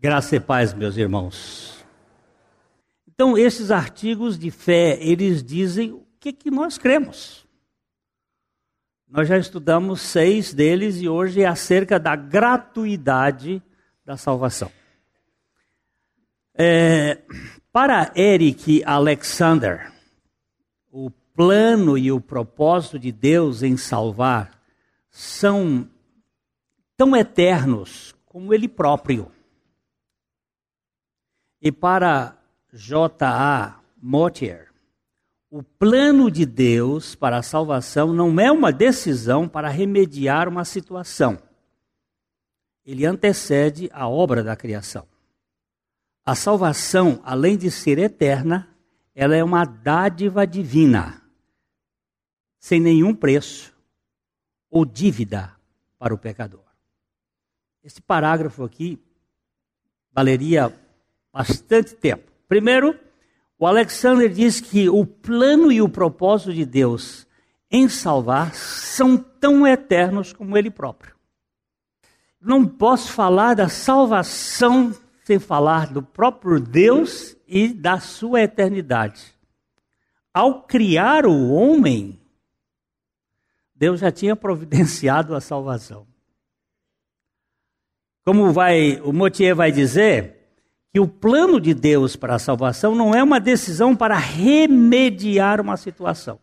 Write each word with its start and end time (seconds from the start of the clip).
Graça 0.00 0.36
e 0.36 0.40
paz, 0.40 0.72
meus 0.72 0.96
irmãos. 0.96 1.84
Então, 3.08 3.36
esses 3.36 3.72
artigos 3.72 4.38
de 4.38 4.48
fé, 4.48 4.96
eles 5.00 5.42
dizem 5.42 5.90
o 5.90 6.06
que, 6.20 6.32
que 6.32 6.52
nós 6.52 6.78
cremos. 6.78 7.44
Nós 9.08 9.26
já 9.26 9.36
estudamos 9.36 10.00
seis 10.00 10.54
deles 10.54 11.02
e 11.02 11.08
hoje 11.08 11.42
é 11.42 11.46
acerca 11.46 11.98
da 11.98 12.14
gratuidade 12.14 13.60
da 14.04 14.16
salvação. 14.16 14.70
É, 16.54 17.18
para 17.72 18.12
Eric 18.14 18.84
Alexander, 18.84 19.92
o 20.92 21.10
plano 21.34 21.98
e 21.98 22.12
o 22.12 22.20
propósito 22.20 23.00
de 23.00 23.10
Deus 23.10 23.64
em 23.64 23.76
salvar 23.76 24.62
são 25.10 25.90
tão 26.96 27.16
eternos 27.16 28.14
como 28.26 28.54
Ele 28.54 28.68
próprio. 28.68 29.32
E 31.60 31.72
para 31.72 32.36
J.A. 32.72 33.80
Motier, 34.00 34.68
o 35.50 35.62
plano 35.62 36.30
de 36.30 36.46
Deus 36.46 37.14
para 37.14 37.38
a 37.38 37.42
salvação 37.42 38.12
não 38.12 38.38
é 38.38 38.52
uma 38.52 38.70
decisão 38.70 39.48
para 39.48 39.68
remediar 39.68 40.48
uma 40.48 40.64
situação. 40.64 41.38
Ele 42.84 43.04
antecede 43.04 43.90
a 43.92 44.08
obra 44.08 44.42
da 44.42 44.54
criação. 44.54 45.06
A 46.24 46.34
salvação, 46.34 47.20
além 47.24 47.56
de 47.56 47.70
ser 47.70 47.98
eterna, 47.98 48.68
ela 49.14 49.34
é 49.34 49.42
uma 49.42 49.64
dádiva 49.64 50.46
divina, 50.46 51.22
sem 52.58 52.78
nenhum 52.78 53.14
preço 53.14 53.74
ou 54.70 54.84
dívida 54.84 55.56
para 55.98 56.14
o 56.14 56.18
pecador. 56.18 56.64
Esse 57.82 58.00
parágrafo 58.02 58.62
aqui 58.62 59.02
valeria 60.12 60.72
bastante 61.32 61.94
tempo. 61.94 62.30
Primeiro, 62.48 62.98
o 63.58 63.66
Alexander 63.66 64.28
diz 64.28 64.60
que 64.60 64.88
o 64.88 65.04
plano 65.04 65.72
e 65.72 65.82
o 65.82 65.88
propósito 65.88 66.52
de 66.52 66.64
Deus 66.64 67.26
em 67.70 67.88
salvar 67.88 68.54
são 68.54 69.16
tão 69.16 69.66
eternos 69.66 70.32
como 70.32 70.56
ele 70.56 70.70
próprio. 70.70 71.14
Não 72.40 72.66
posso 72.66 73.12
falar 73.12 73.54
da 73.54 73.68
salvação 73.68 74.94
sem 75.24 75.38
falar 75.38 75.92
do 75.92 76.02
próprio 76.02 76.58
Deus 76.58 77.36
e 77.46 77.68
da 77.68 78.00
sua 78.00 78.42
eternidade. 78.42 79.34
Ao 80.32 80.62
criar 80.62 81.26
o 81.26 81.50
homem, 81.50 82.18
Deus 83.74 84.00
já 84.00 84.10
tinha 84.10 84.34
providenciado 84.36 85.34
a 85.34 85.40
salvação. 85.40 86.06
Como 88.24 88.52
vai, 88.52 89.00
o 89.00 89.12
Motier 89.12 89.54
vai 89.54 89.72
dizer, 89.72 90.37
que 90.92 91.00
o 91.00 91.06
plano 91.06 91.60
de 91.60 91.74
Deus 91.74 92.16
para 92.16 92.34
a 92.34 92.38
salvação 92.38 92.94
não 92.94 93.14
é 93.14 93.22
uma 93.22 93.38
decisão 93.38 93.94
para 93.94 94.16
remediar 94.16 95.60
uma 95.60 95.76
situação. 95.76 96.38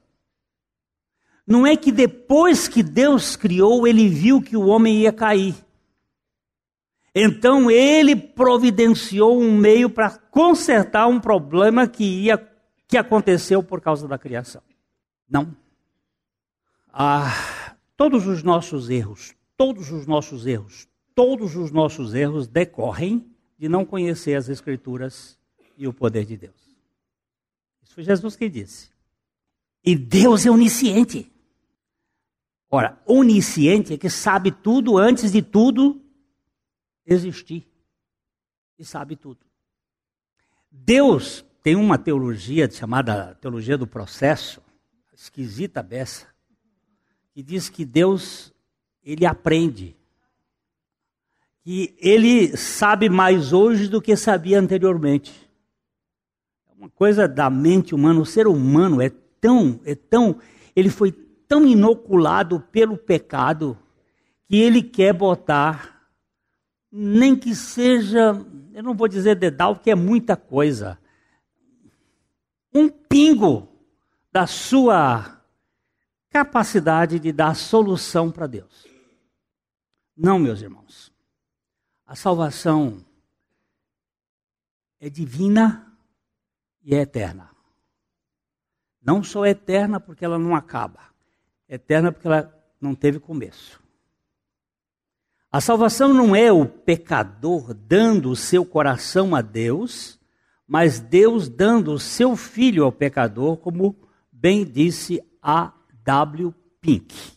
Não 1.47 1.65
é 1.65 1.75
que 1.75 1.91
depois 1.91 2.67
que 2.67 2.81
Deus 2.81 3.35
criou, 3.35 3.87
ele 3.87 4.07
viu 4.07 4.41
que 4.41 4.57
o 4.57 4.67
homem 4.67 5.01
ia 5.01 5.13
cair. 5.13 5.55
Então 7.13 7.71
ele 7.71 8.15
providenciou 8.15 9.39
um 9.39 9.57
meio 9.57 9.89
para 9.89 10.09
consertar 10.09 11.07
um 11.07 11.19
problema 11.19 11.87
que 11.87 12.03
ia 12.03 12.37
que 12.87 12.97
aconteceu 12.97 13.63
por 13.63 13.81
causa 13.81 14.07
da 14.07 14.17
criação. 14.17 14.61
Não. 15.27 15.55
Ah, 16.93 17.75
todos 17.97 18.27
os 18.27 18.43
nossos 18.43 18.89
erros, 18.89 19.33
todos 19.57 19.91
os 19.91 20.05
nossos 20.05 20.45
erros, 20.45 20.87
todos 21.15 21.55
os 21.55 21.71
nossos 21.71 22.13
erros 22.13 22.47
decorrem 22.47 23.25
de 23.57 23.69
não 23.69 23.85
conhecer 23.85 24.35
as 24.35 24.49
Escrituras 24.49 25.37
e 25.77 25.87
o 25.87 25.93
poder 25.93 26.25
de 26.25 26.37
Deus. 26.37 26.55
Isso 27.83 27.93
foi 27.93 28.03
Jesus 28.03 28.35
que 28.35 28.49
disse. 28.49 28.89
E 29.83 29.95
Deus 29.95 30.45
é 30.45 30.51
onisciente. 30.51 31.31
Ora, 32.69 32.99
onisciente 33.05 33.93
é 33.93 33.97
que 33.97 34.09
sabe 34.09 34.51
tudo 34.51 34.97
antes 34.97 35.31
de 35.31 35.41
tudo 35.41 36.01
existir. 37.05 37.65
E 38.77 38.83
sabe 38.83 39.15
tudo. 39.15 39.39
Deus 40.69 41.45
tem 41.63 41.75
uma 41.75 41.97
teologia 41.97 42.69
chamada 42.69 43.35
teologia 43.35 43.77
do 43.77 43.87
processo, 43.87 44.61
esquisita 45.13 45.81
beça, 45.81 46.27
que 47.31 47.41
diz 47.41 47.69
que 47.69 47.85
Deus 47.85 48.53
ele 49.03 49.25
aprende 49.25 49.95
que 51.65 51.95
ele 51.97 52.55
sabe 52.55 53.09
mais 53.09 53.51
hoje 53.51 53.87
do 53.87 53.99
que 53.99 54.15
sabia 54.15 54.59
anteriormente. 54.59 55.33
É 56.69 56.73
uma 56.77 56.89
coisa 56.91 57.27
da 57.27 57.49
mente 57.49 57.95
humana, 57.95 58.21
o 58.21 58.25
ser 58.25 58.45
humano 58.45 59.01
é 59.01 59.09
tão, 59.41 59.79
é 59.83 59.95
tão, 59.95 60.39
ele 60.75 60.91
foi 60.91 61.11
tão 61.11 61.65
inoculado 61.65 62.59
pelo 62.71 62.95
pecado 62.95 63.75
que 64.47 64.57
ele 64.57 64.83
quer 64.83 65.11
botar, 65.11 66.07
nem 66.91 67.35
que 67.35 67.55
seja, 67.55 68.39
eu 68.71 68.83
não 68.83 68.93
vou 68.93 69.07
dizer 69.07 69.33
dedal, 69.35 69.75
que 69.75 69.89
é 69.89 69.95
muita 69.95 70.37
coisa, 70.37 70.99
um 72.71 72.87
pingo 72.89 73.67
da 74.31 74.45
sua 74.45 75.41
capacidade 76.29 77.17
de 77.17 77.31
dar 77.31 77.55
solução 77.55 78.29
para 78.29 78.45
Deus. 78.45 78.85
Não, 80.15 80.37
meus 80.37 80.61
irmãos. 80.61 81.14
A 82.05 82.15
salvação 82.15 83.03
é 84.99 85.09
divina 85.09 85.97
e 86.83 86.93
é 86.93 86.99
eterna. 86.99 87.49
Não 89.01 89.23
só 89.23 89.45
é 89.45 89.49
eterna 89.49 89.99
porque 89.99 90.23
ela 90.23 90.37
não 90.37 90.55
acaba, 90.55 90.99
é 91.67 91.75
eterna 91.75 92.11
porque 92.11 92.27
ela 92.27 92.53
não 92.79 92.93
teve 92.93 93.19
começo. 93.19 93.81
A 95.51 95.61
salvação 95.61 96.13
não 96.13 96.35
é 96.35 96.51
o 96.51 96.65
pecador 96.65 97.73
dando 97.73 98.29
o 98.29 98.35
seu 98.35 98.65
coração 98.65 99.35
a 99.35 99.41
Deus, 99.41 100.19
mas 100.67 100.99
Deus 100.99 101.47
dando 101.47 101.93
o 101.93 101.99
seu 101.99 102.35
filho 102.35 102.83
ao 102.83 102.91
pecador, 102.91 103.57
como 103.57 103.95
bem 104.31 104.65
disse 104.65 105.23
a 105.41 105.73
W. 106.03 106.53
Pink. 106.81 107.34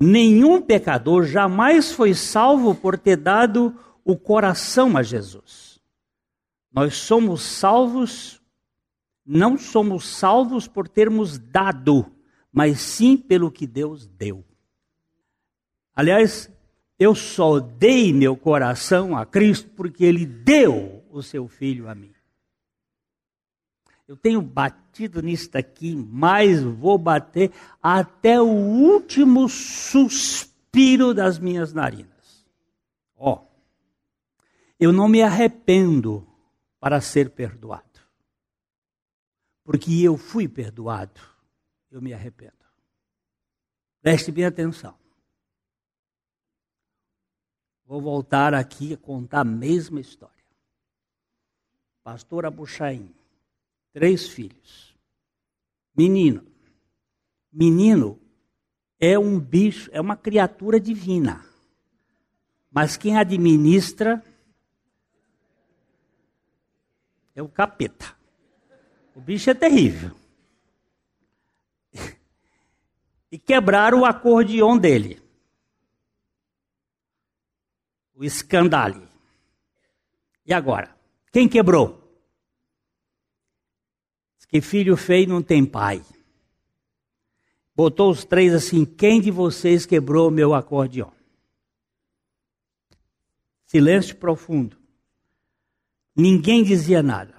Nenhum 0.00 0.62
pecador 0.62 1.24
jamais 1.24 1.90
foi 1.90 2.14
salvo 2.14 2.74
por 2.74 2.96
ter 2.96 3.16
dado 3.16 3.74
o 4.04 4.16
coração 4.16 4.96
a 4.96 5.02
Jesus. 5.02 5.80
Nós 6.72 6.94
somos 6.96 7.42
salvos, 7.42 8.40
não 9.26 9.58
somos 9.58 10.06
salvos 10.06 10.68
por 10.68 10.88
termos 10.88 11.38
dado, 11.38 12.06
mas 12.52 12.80
sim 12.80 13.16
pelo 13.16 13.50
que 13.50 13.66
Deus 13.66 14.06
deu. 14.06 14.44
Aliás, 15.94 16.48
eu 16.98 17.14
só 17.14 17.58
dei 17.58 18.12
meu 18.12 18.36
coração 18.36 19.16
a 19.16 19.26
Cristo 19.26 19.68
porque 19.70 20.04
Ele 20.04 20.24
deu 20.24 21.04
o 21.10 21.22
seu 21.22 21.48
filho 21.48 21.88
a 21.88 21.94
mim. 21.94 22.12
Eu 24.08 24.16
tenho 24.16 24.40
batido 24.40 25.20
nisso 25.20 25.50
aqui, 25.52 25.94
mas 25.94 26.62
vou 26.62 26.96
bater 26.96 27.52
até 27.82 28.40
o 28.40 28.46
último 28.46 29.50
suspiro 29.50 31.12
das 31.12 31.38
minhas 31.38 31.74
narinas. 31.74 32.48
Ó, 33.14 33.34
oh, 33.34 33.46
eu 34.80 34.94
não 34.94 35.08
me 35.08 35.20
arrependo 35.20 36.26
para 36.80 37.02
ser 37.02 37.28
perdoado. 37.28 37.84
Porque 39.62 40.00
eu 40.00 40.16
fui 40.16 40.48
perdoado, 40.48 41.20
eu 41.90 42.00
me 42.00 42.14
arrependo. 42.14 42.54
Preste 44.00 44.32
bem 44.32 44.46
atenção. 44.46 44.96
Vou 47.84 48.00
voltar 48.00 48.54
aqui 48.54 48.94
a 48.94 48.96
contar 48.96 49.40
a 49.40 49.44
mesma 49.44 50.00
história. 50.00 50.34
Pastor 52.02 52.46
Abuchaim 52.46 53.17
três 53.98 54.28
filhos. 54.28 54.96
Menino. 55.92 56.46
Menino 57.52 58.20
é 59.00 59.18
um 59.18 59.40
bicho, 59.40 59.90
é 59.92 60.00
uma 60.00 60.16
criatura 60.16 60.78
divina. 60.78 61.44
Mas 62.70 62.96
quem 62.96 63.18
administra 63.18 64.24
é 67.34 67.42
o 67.42 67.48
capeta. 67.48 68.16
O 69.16 69.20
bicho 69.20 69.50
é 69.50 69.54
terrível. 69.54 70.14
E 73.32 73.36
quebraram 73.36 74.02
o 74.02 74.04
acordeão 74.04 74.78
dele. 74.78 75.20
O 78.14 78.22
escandale. 78.22 79.08
E 80.46 80.54
agora? 80.54 80.96
Quem 81.32 81.48
quebrou? 81.48 82.07
Que 84.48 84.60
filho 84.60 84.96
feio 84.96 85.28
não 85.28 85.42
tem 85.42 85.64
pai. 85.64 86.02
Botou 87.76 88.10
os 88.10 88.24
três 88.24 88.52
assim: 88.52 88.84
quem 88.84 89.20
de 89.20 89.30
vocês 89.30 89.86
quebrou 89.86 90.28
o 90.28 90.32
meu 90.32 90.54
acordeão? 90.54 91.12
Silêncio 93.66 94.16
profundo. 94.16 94.76
Ninguém 96.16 96.64
dizia 96.64 97.02
nada. 97.02 97.36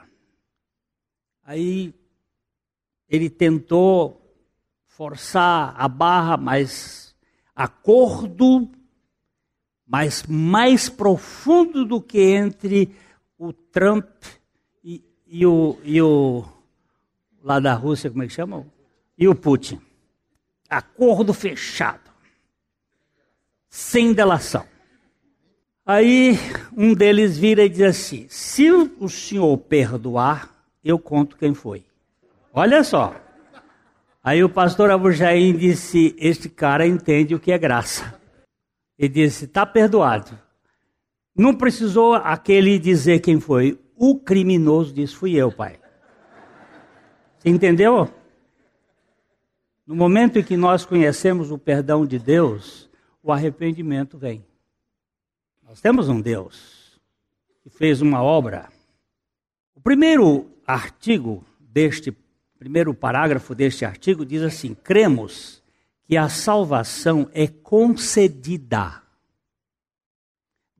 Aí 1.44 1.94
ele 3.10 3.30
tentou 3.30 4.22
forçar 4.86 5.74
a 5.76 5.88
barra, 5.88 6.38
mas 6.38 7.16
acordo, 7.56 8.70
mas 9.86 10.24
mais 10.24 10.88
profundo 10.88 11.84
do 11.84 12.00
que 12.00 12.22
entre 12.22 12.96
o 13.38 13.52
Trump 13.52 14.08
e, 14.84 15.04
e, 15.26 15.46
o, 15.46 15.78
e 15.84 16.02
o 16.02 16.46
lá 17.44 17.60
da 17.60 17.74
Rússia, 17.74 18.10
como 18.10 18.24
é 18.24 18.28
que 18.28 18.34
chama? 18.34 18.66
E 19.18 19.28
o 19.28 19.36
Putin. 19.36 19.82
Acordo 20.70 21.34
fechado, 21.34 22.12
sem 23.70 24.14
delação. 24.14 24.66
Aí 25.86 26.38
um 26.78 26.94
deles 26.94 27.38
vira 27.38 27.64
e 27.64 27.70
diz 27.70 27.82
assim: 27.82 28.28
se 28.30 28.72
o 28.72 29.10
senhor 29.10 29.58
perdoar, 29.58 30.52
eu 30.84 31.00
conto 31.00 31.36
quem 31.36 31.54
foi. 31.54 31.84
Olha 32.54 32.84
só. 32.84 33.16
Aí 34.24 34.44
o 34.44 34.50
pastor 34.50 34.92
Abu 34.92 35.12
Jaim 35.12 35.58
disse: 35.58 36.16
Este 36.20 36.48
cara 36.48 36.86
entende 36.86 37.34
o 37.34 37.40
que 37.40 37.52
é 37.52 37.58
graça. 37.58 38.20
Ele 38.98 39.10
disse: 39.10 39.46
Está 39.46 39.66
perdoado. 39.66 40.38
Não 41.36 41.56
precisou 41.56 42.14
aquele 42.14 42.78
dizer 42.78 43.22
quem 43.22 43.40
foi. 43.40 43.80
O 43.96 44.20
criminoso 44.20 44.94
disse: 44.94 45.16
Fui 45.16 45.34
eu, 45.34 45.52
pai. 45.52 45.80
Entendeu? 47.44 48.14
No 49.86 49.96
momento 49.96 50.38
em 50.38 50.44
que 50.44 50.58
nós 50.58 50.86
conhecemos 50.86 51.52
o 51.52 51.58
perdão 51.58 52.06
de 52.06 52.20
Deus, 52.20 52.90
o 53.24 53.32
arrependimento 53.32 54.18
vem. 54.18 54.46
Nós 55.64 55.82
temos 55.82 56.10
um 56.10 56.20
Deus 56.20 57.00
que 57.62 57.70
fez 57.70 58.02
uma 58.02 58.22
obra. 58.22 58.70
O 59.76 59.82
primeiro 59.82 60.50
artigo 60.66 61.44
deste, 61.60 62.16
primeiro 62.58 62.94
parágrafo 62.94 63.56
deste 63.56 63.86
artigo 63.86 64.26
diz 64.26 64.42
assim: 64.42 64.74
cremos 64.74 65.64
que 66.06 66.18
a 66.18 66.28
salvação 66.28 67.30
é 67.34 67.48
concedida 67.48 69.02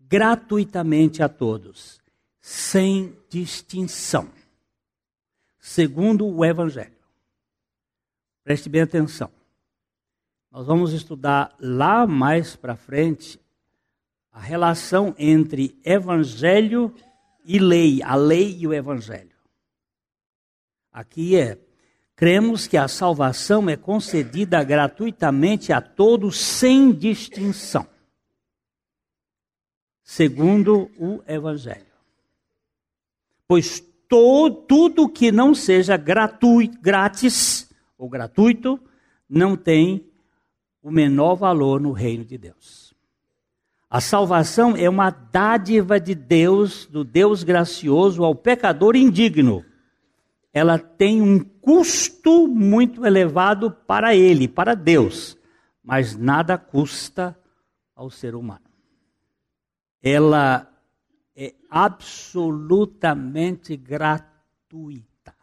gratuitamente 0.10 1.22
a 1.22 1.30
todos, 1.30 2.02
sem 2.42 3.16
distinção, 3.30 4.28
segundo 5.70 6.26
o 6.26 6.44
Evangelho. 6.44 6.98
Preste 8.44 8.68
bem 8.68 8.82
atenção. 8.82 9.30
Nós 10.52 10.66
vamos 10.66 10.94
estudar 10.94 11.56
lá 11.60 12.08
mais 12.08 12.56
para 12.56 12.76
frente 12.76 13.40
a 14.32 14.40
relação 14.40 15.14
entre 15.16 15.80
evangelho 15.84 16.92
e 17.46 17.60
lei, 17.60 18.02
a 18.02 18.16
lei 18.16 18.58
e 18.58 18.66
o 18.66 18.74
evangelho. 18.74 19.36
Aqui 20.92 21.36
é: 21.36 21.60
cremos 22.16 22.66
que 22.66 22.76
a 22.76 22.88
salvação 22.88 23.70
é 23.70 23.78
concedida 23.78 24.64
gratuitamente 24.64 25.72
a 25.72 25.80
todos 25.80 26.36
sem 26.40 26.92
distinção, 26.92 27.88
segundo 30.02 30.90
o 30.98 31.22
evangelho. 31.28 31.86
Pois 33.48 33.88
todo, 34.10 34.56
tudo 34.64 35.08
que 35.08 35.32
não 35.32 35.54
seja 35.54 35.96
gratuito, 35.96 36.78
grátis 36.82 37.70
ou 37.98 38.10
gratuito 38.10 38.80
não 39.30 39.56
tem 39.56 40.04
o 40.82 40.90
menor 40.90 41.36
valor 41.36 41.80
no 41.80 41.92
reino 41.92 42.26
de 42.26 42.38
Deus. 42.38 42.94
A 43.90 44.02
salvação 44.02 44.76
é 44.76 44.90
uma 44.90 45.10
dádiva 45.10 46.00
de 46.00 46.14
Deus, 46.14 46.86
do 46.88 47.04
Deus 47.04 47.44
gracioso 47.44 48.24
ao 48.24 48.36
pecador 48.36 48.96
indigno. 48.96 49.64
Ela 50.52 50.80
tem 50.80 51.22
um 51.22 51.40
custo 51.40 52.48
muito 52.48 53.06
elevado 53.06 53.72
para 53.72 54.16
ele, 54.16 54.48
para 54.48 54.76
Deus, 54.76 55.38
mas 55.84 56.16
nada 56.16 56.58
custa 56.58 57.38
ao 57.96 58.10
ser 58.10 58.36
humano. 58.36 58.66
Ela 60.02 60.72
é 61.42 61.56
absolutamente 61.70 63.78
gratuita. 63.78 65.34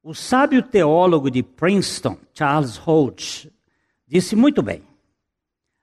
O 0.00 0.14
sábio 0.14 0.62
teólogo 0.62 1.28
de 1.28 1.42
Princeton, 1.42 2.16
Charles 2.32 2.80
Hodge, 2.86 3.52
disse 4.06 4.36
muito 4.36 4.62
bem: 4.62 4.84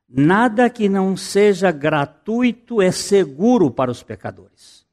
Nada 0.08 0.70
que 0.70 0.88
não 0.88 1.18
seja 1.18 1.70
gratuito 1.70 2.82
é 2.82 2.94
seguro 2.94 3.70
para 3.70 3.92
os 3.92 4.02
pecadores. 4.02 4.86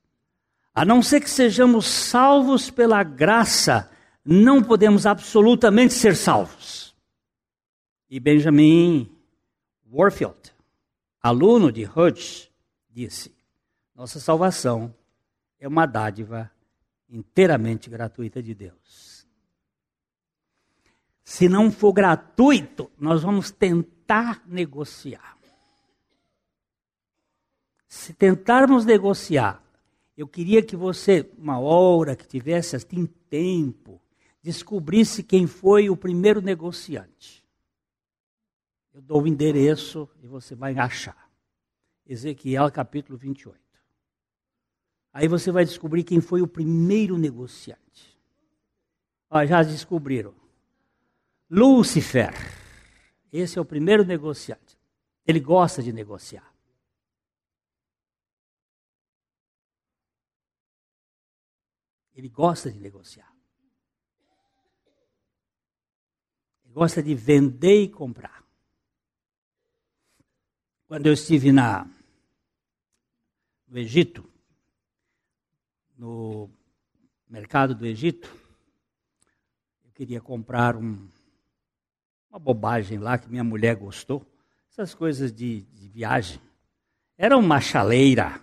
A 0.75 0.85
não 0.85 1.01
ser 1.01 1.21
que 1.21 1.31
sejamos 1.31 1.87
salvos 1.87 2.69
pela 2.69 3.05
graça, 3.05 3.89
não 4.25 4.61
podemos 4.61 5.07
absolutamente 5.07 5.95
ser 5.95 6.17
salvos. 6.17 6.97
E 8.11 8.19
Benjamin 8.19 9.09
Warfield, 9.89 10.53
aluno 11.23 11.71
de 11.71 11.87
Hodge, 11.87 12.51
disse: 12.91 13.41
Nossa 14.03 14.19
salvação 14.19 14.93
é 15.61 15.69
uma 15.69 15.87
dádiva 15.87 16.51
inteiramente 17.09 17.89
gratuita 17.89 18.43
de 18.43 18.53
Deus. 18.53 19.29
Se 21.23 21.49
não 21.49 21.71
for 21.71 21.93
gratuito, 21.93 22.91
nós 22.99 23.23
vamos 23.23 23.53
tentar 23.53 24.43
negociar. 24.45 25.39
Se 27.87 28.13
tentarmos 28.13 28.85
negociar, 28.85 29.63
eu 30.17 30.27
queria 30.27 30.65
que 30.65 30.75
você, 30.75 31.31
uma 31.39 31.61
hora 31.61 32.17
que 32.17 32.27
tivesse 32.27 32.75
assim 32.75 33.07
tempo, 33.31 34.03
descobrisse 34.43 35.23
quem 35.23 35.47
foi 35.47 35.89
o 35.89 35.97
primeiro 35.97 36.43
negociante. 36.43 37.47
Eu 38.93 39.01
dou 39.01 39.23
o 39.23 39.29
endereço 39.29 40.11
e 40.21 40.27
você 40.27 40.57
vai 40.57 40.77
achar. 40.77 41.31
Ezequiel 42.05 42.69
capítulo 42.73 43.17
28. 43.17 43.62
Aí 45.13 45.29
você 45.29 45.53
vai 45.53 45.65
descobrir 45.65 46.05
quem 46.05 46.21
foi 46.21 46.41
o 46.41 46.49
primeiro 46.49 47.19
negociante. 47.19 48.19
Ó, 49.29 49.45
já 49.45 49.63
descobriram. 49.63 50.35
Lúcifer. 51.51 52.33
Esse 53.31 53.59
é 53.59 53.61
o 53.61 53.65
primeiro 53.65 54.05
negociante. 54.05 54.79
Ele 55.27 55.39
gosta 55.39 55.83
de 55.83 55.93
negociar. 55.93 56.51
Ele 62.15 62.29
gosta 62.29 62.71
de 62.71 62.79
negociar. 62.79 63.31
Ele 66.65 66.73
gosta 66.73 67.03
de 67.03 67.15
vender 67.15 67.83
e 67.83 67.89
comprar. 67.89 68.43
Quando 70.87 71.07
eu 71.07 71.13
estive 71.13 71.53
na, 71.53 71.87
no 73.67 73.79
Egito, 73.79 74.32
no 76.03 76.51
mercado 77.29 77.77
do 77.77 77.87
Egito, 77.87 78.29
eu 79.85 79.93
queria 79.93 80.21
comprar 80.21 80.77
um, 80.77 81.09
uma 82.29 82.41
bobagem 82.41 82.99
lá 82.99 83.17
que 83.17 83.31
minha 83.31 83.45
mulher 83.45 83.77
gostou. 83.77 84.27
Essas 84.69 84.97
coisas 84.97 85.33
de, 85.33 85.63
de 85.63 85.87
viagem. 85.87 86.41
Era 87.17 87.39
uma 87.39 87.61
chaleira. 87.61 88.41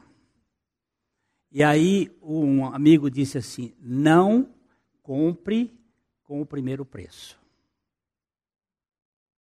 E 1.51 1.61
aí 1.61 2.09
um 2.21 2.65
amigo 2.65 3.11
disse 3.11 3.37
assim: 3.37 3.75
não 3.77 4.55
compre 5.03 5.77
com 6.23 6.41
o 6.41 6.45
primeiro 6.45 6.85
preço. 6.85 7.37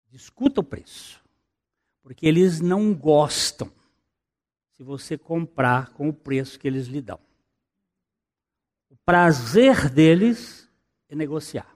Discuta 0.10 0.60
o 0.60 0.66
preço. 0.66 1.24
Porque 2.04 2.28
eles 2.28 2.60
não 2.60 2.94
gostam 2.94 3.72
se 4.72 4.84
você 4.84 5.18
comprar 5.18 5.94
com 5.94 6.10
o 6.10 6.14
preço 6.14 6.60
que 6.60 6.68
eles 6.68 6.88
lhe 6.88 7.00
dão. 7.00 7.31
Prazer 9.12 9.90
deles 9.90 10.72
é 11.10 11.16
negociar. 11.18 11.68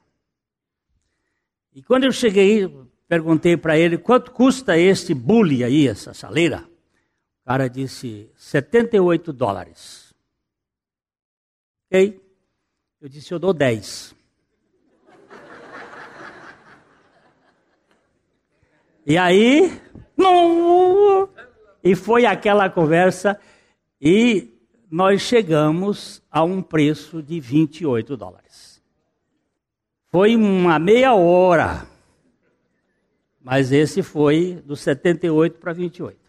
E 1.74 1.84
quando 1.84 2.06
eu 2.06 2.12
cheguei, 2.14 2.66
perguntei 3.10 3.58
para 3.58 3.78
ele 3.78 3.98
quanto 3.98 4.32
custa 4.32 4.78
este 4.78 5.14
bully 5.14 5.62
aí, 5.62 5.86
essa 5.86 6.14
chaleira. 6.14 6.66
O 7.42 7.46
cara 7.46 7.68
disse 7.68 8.32
78 8.38 9.34
dólares. 9.34 10.14
Ok? 11.88 12.22
Eu 13.02 13.10
disse, 13.10 13.34
eu 13.34 13.38
dou 13.38 13.54
10. 13.54 14.16
E 19.06 19.18
aí, 19.18 19.82
não, 20.16 21.28
e 21.84 21.96
foi 21.96 22.26
aquela 22.26 22.70
conversa 22.70 23.38
e 24.00 24.55
nós 24.90 25.22
chegamos 25.22 26.22
a 26.30 26.44
um 26.44 26.62
preço 26.62 27.22
de 27.22 27.40
28 27.40 28.16
dólares. 28.16 28.82
Foi 30.12 30.36
uma 30.36 30.80
meia 30.80 31.14
hora. 31.14 31.88
Mas 33.42 33.72
esse 33.72 34.02
foi 34.02 34.62
do 34.66 34.76
78 34.76 35.60
para 35.60 35.74
28. 35.74 36.26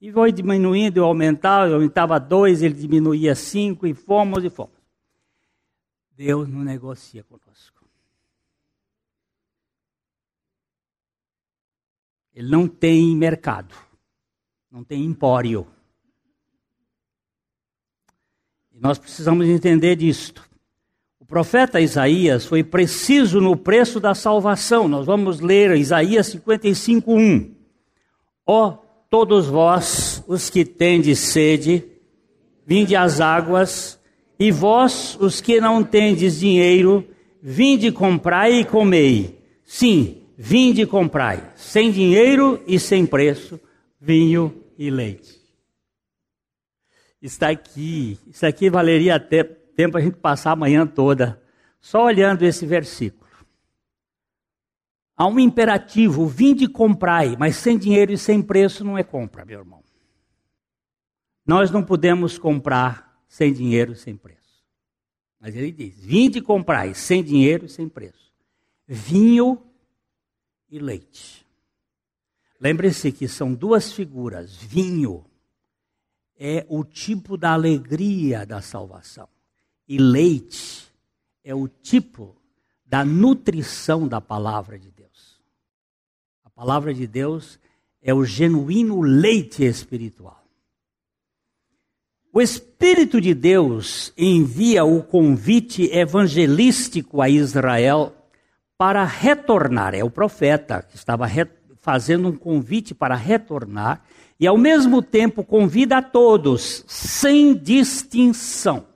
E 0.00 0.12
foi 0.12 0.30
diminuindo, 0.30 0.98
eu 0.98 1.04
aumentava, 1.04 1.68
eu 1.68 1.74
aumentava 1.74 2.20
dois, 2.20 2.62
ele 2.62 2.74
diminuía 2.74 3.34
cinco, 3.34 3.86
e 3.86 3.94
fomos 3.94 4.44
e 4.44 4.50
fomos. 4.50 4.78
Deus 6.12 6.48
não 6.48 6.60
negocia 6.60 7.24
conosco. 7.24 7.84
Ele 12.34 12.48
não 12.48 12.68
tem 12.68 13.16
mercado, 13.16 13.74
não 14.70 14.84
tem 14.84 15.04
empório. 15.04 15.66
E 18.74 18.80
nós 18.80 18.98
precisamos 18.98 19.46
entender 19.46 19.96
disto. 19.96 20.48
O 21.18 21.24
profeta 21.24 21.80
Isaías 21.80 22.46
foi 22.46 22.62
preciso 22.62 23.40
no 23.40 23.56
preço 23.56 23.98
da 24.00 24.14
salvação. 24.14 24.88
Nós 24.88 25.06
vamos 25.06 25.40
ler 25.40 25.76
Isaías 25.76 26.26
55, 26.28 27.12
1. 27.12 27.54
Ó 28.46 28.78
todos 29.10 29.46
vós, 29.46 30.22
os 30.26 30.50
que 30.50 30.64
tendes 30.64 31.18
sede, 31.18 31.84
vinde 32.66 32.94
às 32.94 33.20
águas, 33.20 33.98
e 34.38 34.50
vós, 34.52 35.16
os 35.18 35.40
que 35.40 35.60
não 35.60 35.82
tendes 35.82 36.38
dinheiro, 36.38 37.04
vinde 37.42 37.90
comprai 37.90 38.60
e 38.60 38.64
comei. 38.64 39.38
Sim, 39.64 40.18
vinde 40.36 40.86
comprai, 40.86 41.42
sem 41.56 41.90
dinheiro 41.90 42.60
e 42.66 42.78
sem 42.78 43.04
preço, 43.04 43.58
vinho 44.00 44.64
e 44.76 44.90
leite 44.90 45.38
está 47.20 47.50
aqui. 47.50 48.18
Isso 48.26 48.46
aqui 48.46 48.70
valeria 48.70 49.16
até 49.16 49.42
tempo 49.42 49.96
a 49.96 50.00
gente 50.00 50.16
passar 50.16 50.52
a 50.52 50.56
manhã 50.56 50.86
toda 50.86 51.42
só 51.80 52.04
olhando 52.04 52.42
esse 52.42 52.66
versículo. 52.66 53.28
Há 55.16 55.26
um 55.26 55.38
imperativo: 55.38 56.26
vinde 56.26 56.68
comprai, 56.68 57.36
mas 57.36 57.56
sem 57.56 57.78
dinheiro 57.78 58.12
e 58.12 58.18
sem 58.18 58.42
preço 58.42 58.84
não 58.84 58.96
é 58.96 59.02
compra, 59.02 59.44
meu 59.44 59.58
irmão. 59.58 59.82
Nós 61.46 61.70
não 61.70 61.82
podemos 61.82 62.38
comprar 62.38 63.22
sem 63.26 63.52
dinheiro 63.52 63.92
e 63.92 63.96
sem 63.96 64.16
preço. 64.16 64.38
Mas 65.40 65.56
ele 65.56 65.72
diz: 65.72 65.98
vinde 65.98 66.40
comprai, 66.40 66.94
sem 66.94 67.22
dinheiro 67.22 67.66
e 67.66 67.68
sem 67.68 67.88
preço. 67.88 68.32
Vinho 68.86 69.62
e 70.70 70.78
leite. 70.78 71.46
Lembre-se 72.60 73.12
que 73.12 73.28
são 73.28 73.54
duas 73.54 73.92
figuras: 73.92 74.56
vinho 74.56 75.24
é 76.36 76.64
o 76.68 76.84
tipo 76.84 77.36
da 77.36 77.52
alegria 77.52 78.46
da 78.46 78.60
salvação. 78.60 79.28
E 79.86 79.98
leite 79.98 80.88
é 81.42 81.54
o 81.54 81.66
tipo 81.68 82.36
da 82.84 83.04
nutrição 83.04 84.06
da 84.06 84.20
palavra 84.20 84.78
de 84.78 84.90
Deus. 84.90 85.40
A 86.44 86.50
palavra 86.50 86.92
de 86.92 87.06
Deus 87.06 87.58
é 88.02 88.12
o 88.14 88.24
genuíno 88.24 89.00
leite 89.00 89.64
espiritual. 89.64 90.44
O 92.32 92.40
Espírito 92.40 93.20
de 93.20 93.34
Deus 93.34 94.12
envia 94.16 94.84
o 94.84 95.02
convite 95.02 95.90
evangelístico 95.92 97.20
a 97.20 97.28
Israel 97.28 98.14
para 98.76 99.02
retornar. 99.04 99.94
É 99.94 100.04
o 100.04 100.10
profeta 100.10 100.82
que 100.82 100.94
estava 100.94 101.26
fazendo 101.80 102.28
um 102.28 102.36
convite 102.36 102.94
para 102.94 103.14
retornar 103.14 104.02
e 104.38 104.46
ao 104.46 104.56
mesmo 104.56 105.02
tempo 105.02 105.42
convida 105.42 105.98
a 105.98 106.02
todos, 106.02 106.84
sem 106.86 107.54
distinção, 107.54 108.86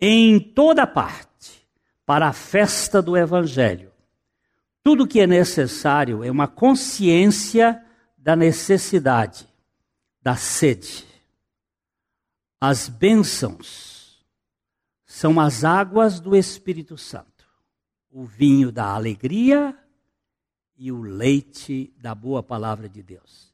em 0.00 0.38
toda 0.38 0.86
parte, 0.86 1.66
para 2.04 2.28
a 2.28 2.32
festa 2.32 3.00
do 3.00 3.16
Evangelho. 3.16 3.90
Tudo 4.82 5.06
que 5.06 5.20
é 5.20 5.26
necessário 5.26 6.24
é 6.24 6.30
uma 6.30 6.48
consciência 6.48 7.82
da 8.16 8.34
necessidade, 8.34 9.46
da 10.22 10.36
sede. 10.36 11.06
As 12.60 12.88
bênçãos 12.88 14.22
são 15.06 15.40
as 15.40 15.64
águas 15.64 16.20
do 16.20 16.36
Espírito 16.36 16.96
Santo, 16.98 17.46
o 18.10 18.24
vinho 18.24 18.70
da 18.70 18.86
alegria 18.86 19.76
e 20.80 20.90
o 20.90 21.02
leite 21.02 21.92
da 21.98 22.14
boa 22.14 22.42
palavra 22.42 22.88
de 22.88 23.02
Deus. 23.02 23.52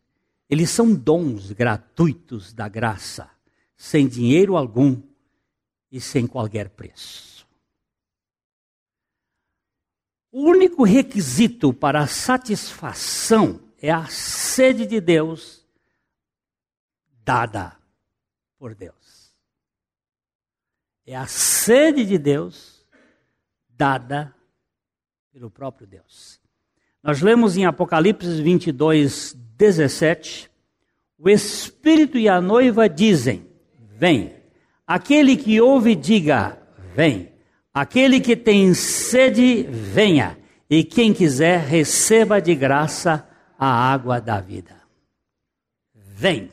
Eles 0.49 0.71
são 0.71 0.95
dons 0.95 1.50
gratuitos 1.50 2.52
da 2.52 2.68
graça, 2.68 3.28
sem 3.76 4.06
dinheiro 4.06 4.56
algum 4.56 5.02
e 5.90 6.00
sem 6.00 6.25
qualquer 6.25 6.71
preço. 6.71 7.45
O 10.30 10.42
único 10.42 10.85
requisito 10.85 11.75
para 11.75 12.02
a 12.02 12.06
satisfação 12.06 13.61
é 13.83 13.90
a 13.90 14.06
sede 14.06 14.87
de 14.87 15.00
Deus 15.00 15.66
dada 17.25 17.76
por 18.56 18.73
Deus. 18.73 19.35
É 21.04 21.16
a 21.16 21.26
sede 21.26 22.06
de 22.06 22.18
Deus 22.18 22.87
dada 23.68 24.33
pelo 25.33 25.50
próprio 25.50 25.88
Deus. 25.88 26.45
Nós 27.06 27.22
lemos 27.22 27.56
em 27.56 27.64
Apocalipse 27.64 28.42
22, 28.42 29.32
17, 29.56 30.50
o 31.16 31.30
Espírito 31.30 32.18
e 32.18 32.28
a 32.28 32.40
noiva 32.40 32.88
dizem: 32.88 33.46
Vem. 33.78 34.34
Aquele 34.84 35.36
que 35.36 35.60
ouve, 35.60 35.94
diga: 35.94 36.60
Vem. 36.96 37.32
Aquele 37.72 38.20
que 38.20 38.34
tem 38.34 38.75
sede, 38.75 39.62
venha. 39.62 40.36
E 40.68 40.82
quem 40.82 41.14
quiser, 41.14 41.60
receba 41.60 42.42
de 42.42 42.56
graça 42.56 43.25
a 43.56 43.68
água 43.68 44.20
da 44.20 44.40
vida. 44.40 44.75
Vem. 45.94 46.50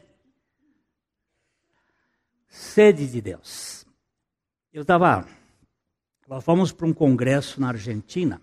Sede 2.47 3.07
de 3.07 3.21
Deus. 3.21 3.87
Eu 4.71 4.83
estava. 4.83 5.25
Nós 6.27 6.43
fomos 6.43 6.71
para 6.71 6.85
um 6.85 6.93
congresso 6.93 7.59
na 7.59 7.69
Argentina. 7.69 8.39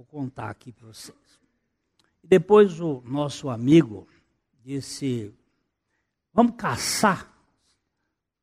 Vou 0.00 0.06
contar 0.06 0.48
aqui 0.48 0.72
para 0.72 0.86
vocês. 0.86 1.14
Depois 2.24 2.80
o 2.80 3.02
nosso 3.04 3.50
amigo 3.50 4.08
disse: 4.64 5.30
Vamos 6.32 6.54
caçar. 6.56 7.30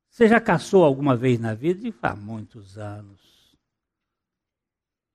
Você 0.07 0.27
já 0.27 0.39
caçou 0.39 0.83
alguma 0.83 1.15
vez 1.15 1.39
na 1.39 1.55
vida? 1.55 1.87
E 1.87 1.95
há 1.99 2.15
muitos 2.15 2.77
anos. 2.77 3.57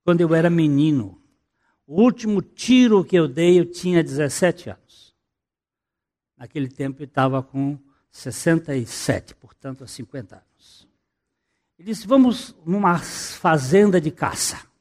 Quando 0.03 0.21
eu 0.21 0.35
era 0.35 0.51
menino, 0.51 1.23
o 1.87 2.03
último 2.03 2.43
tiro 2.43 3.05
que 3.05 3.15
eu 3.15 3.29
dei, 3.29 3.61
eu 3.61 3.71
tinha 3.71 4.03
17 4.03 4.71
anos. 4.71 5.15
Naquele 6.37 6.69
tempo 6.69 7.03
eu 7.03 7.07
estava 7.07 7.41
com 7.41 7.79
67, 8.11 9.37
portanto, 9.37 9.85
há 9.85 9.87
50 9.87 10.35
anos. 10.35 10.89
Ele 11.79 11.87
disse: 11.87 12.05
Vamos 12.05 12.53
numa 12.67 12.99
fazenda 12.99 14.01
de 14.01 14.11
caça. 14.11 14.72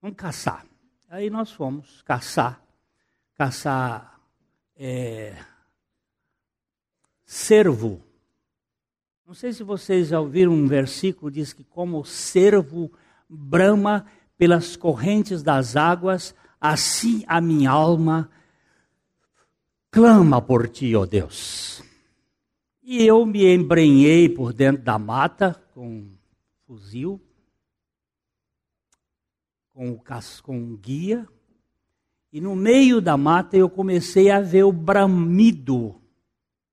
Vamos 0.00 0.16
caçar. 0.16 0.64
Aí 1.08 1.30
nós 1.30 1.50
fomos 1.50 2.02
caçar 2.02 2.68
caçar 3.38 4.20
é, 4.76 5.36
cervo. 7.24 8.02
Não 9.24 9.32
sei 9.32 9.52
se 9.52 9.62
vocês 9.62 10.08
já 10.08 10.18
ouviram 10.18 10.52
um 10.52 10.66
versículo 10.66 11.30
diz 11.30 11.52
que 11.52 11.62
como 11.62 12.00
o 12.00 12.04
cervo 12.04 12.90
brama 13.28 14.06
pelas 14.36 14.74
correntes 14.74 15.40
das 15.40 15.76
águas, 15.76 16.34
assim 16.60 17.22
a 17.28 17.40
minha 17.40 17.70
alma 17.70 18.28
clama 19.88 20.42
por 20.42 20.68
ti, 20.68 20.96
ó 20.96 21.06
Deus. 21.06 21.80
E 22.82 23.04
eu 23.06 23.24
me 23.24 23.46
embrenhei 23.46 24.28
por 24.28 24.52
dentro 24.52 24.82
da 24.82 24.98
mata 24.98 25.54
com 25.74 25.86
um 25.86 26.16
fuzil, 26.66 27.20
com, 29.78 29.96
com 30.42 30.58
um 30.58 30.76
guia, 30.76 31.24
e 32.32 32.40
no 32.40 32.56
meio 32.56 33.00
da 33.00 33.16
mata 33.16 33.56
eu 33.56 33.70
comecei 33.70 34.28
a 34.28 34.40
ver 34.40 34.64
o 34.64 34.72
bramido 34.72 35.94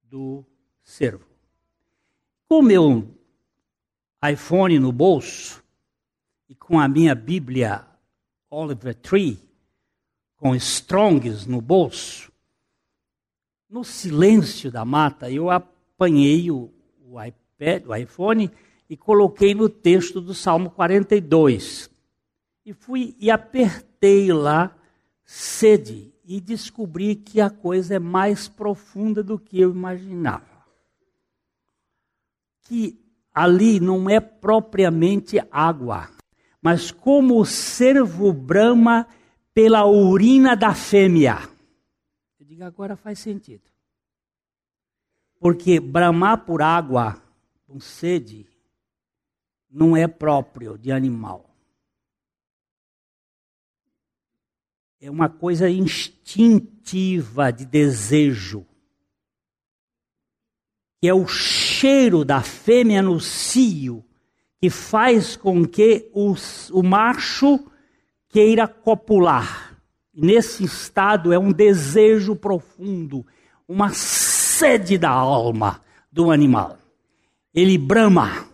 do 0.02 0.44
cervo. 0.84 1.24
Com 2.50 2.62
o 2.62 2.64
meu 2.64 3.08
iPhone 4.28 4.80
no 4.80 4.92
bolso 4.92 5.64
e 6.50 6.56
com 6.56 6.80
a 6.80 6.88
minha 6.88 7.14
Bíblia 7.14 7.86
Oliver 8.50 8.96
Tree, 8.96 9.38
com 10.36 10.56
Strongs 10.56 11.46
no 11.46 11.62
bolso, 11.62 12.32
no 13.70 13.84
silêncio 13.84 14.72
da 14.72 14.84
mata, 14.84 15.30
eu 15.30 15.52
apanhei 15.52 16.50
o, 16.50 16.74
o 17.04 17.24
iPad, 17.24 17.86
o 17.86 17.96
iPhone 17.96 18.50
e 18.90 18.98
coloquei 18.98 19.54
no 19.54 19.70
texto 19.70 20.20
do 20.20 20.34
Salmo 20.34 20.72
42. 20.72 21.94
E 22.66 22.74
fui 22.74 23.16
e 23.20 23.30
apertei 23.30 24.34
lá 24.34 24.76
sede 25.24 26.14
e 26.24 26.42
descobri 26.42 27.16
que 27.16 27.40
a 27.40 27.50
coisa 27.50 27.96
é 27.96 28.00
mais 28.00 28.48
profunda 28.48 29.22
do 29.24 29.38
que 29.38 29.60
eu 29.60 29.72
imaginava. 29.72 30.66
Que 32.62 33.00
ali 33.34 33.80
não 33.80 34.10
é 34.10 34.20
propriamente 34.20 35.38
água, 35.52 36.10
mas 36.60 36.90
como 36.90 37.40
o 37.40 37.46
cervo 37.46 38.34
brama 38.34 39.08
pela 39.54 39.86
urina 39.86 40.56
da 40.56 40.74
fêmea. 40.74 41.48
Diga 42.40 42.68
agora 42.68 42.96
faz 42.96 43.20
sentido. 43.20 43.70
Porque 45.40 45.80
bramar 45.80 46.46
por 46.46 46.62
água 46.62 47.22
com 47.68 47.80
sede 47.80 48.48
não 49.70 49.96
é 49.96 50.08
próprio 50.08 50.78
de 50.78 50.92
animal. 50.92 51.45
É 55.06 55.12
uma 55.12 55.30
coisa 55.30 55.70
instintiva 55.70 57.54
de 57.54 57.64
desejo. 57.64 58.66
Que 61.00 61.08
é 61.08 61.14
o 61.14 61.28
cheiro 61.28 62.26
da 62.26 62.42
fêmea 62.42 63.04
no 63.04 63.20
cio 63.20 64.04
que 64.60 64.68
faz 64.68 65.36
com 65.36 65.64
que 65.64 66.10
os, 66.12 66.72
o 66.72 66.82
macho 66.82 67.72
queira 68.30 68.68
copular. 68.68 69.80
Nesse 70.12 70.64
estado 70.64 71.32
é 71.32 71.38
um 71.38 71.52
desejo 71.52 72.36
profundo, 72.36 73.24
uma 73.68 73.92
sede 73.94 74.98
da 74.98 75.12
alma 75.12 75.84
do 76.12 76.32
animal. 76.32 76.80
Ele 77.54 77.78
brama. 77.78 78.48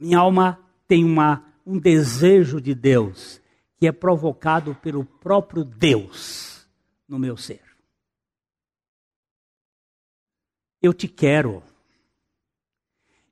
Minha 0.00 0.20
alma 0.20 0.58
tem 0.86 1.04
uma, 1.04 1.44
um 1.68 1.78
desejo 1.78 2.62
de 2.62 2.74
Deus 2.74 3.42
que 3.76 3.86
é 3.86 3.92
provocado 3.92 4.74
pelo 4.76 5.04
próprio 5.04 5.66
Deus 5.66 6.66
no 7.06 7.18
meu 7.18 7.36
ser. 7.36 7.62
Eu 10.80 10.94
te 10.94 11.06
quero. 11.06 11.62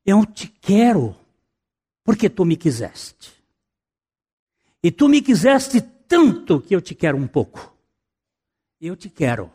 Eu 0.04 0.26
te 0.26 0.48
quero 0.48 1.16
porque 2.04 2.28
tu 2.28 2.44
me 2.44 2.56
quiseste. 2.56 3.32
E 4.82 4.92
tu 4.92 5.08
me 5.08 5.22
quiseste 5.22 5.80
tanto 5.80 6.60
que 6.60 6.76
eu 6.76 6.82
te 6.82 6.94
quero 6.94 7.16
um 7.16 7.26
pouco. 7.26 7.74
Eu 8.78 8.94
te 8.94 9.08
quero. 9.08 9.50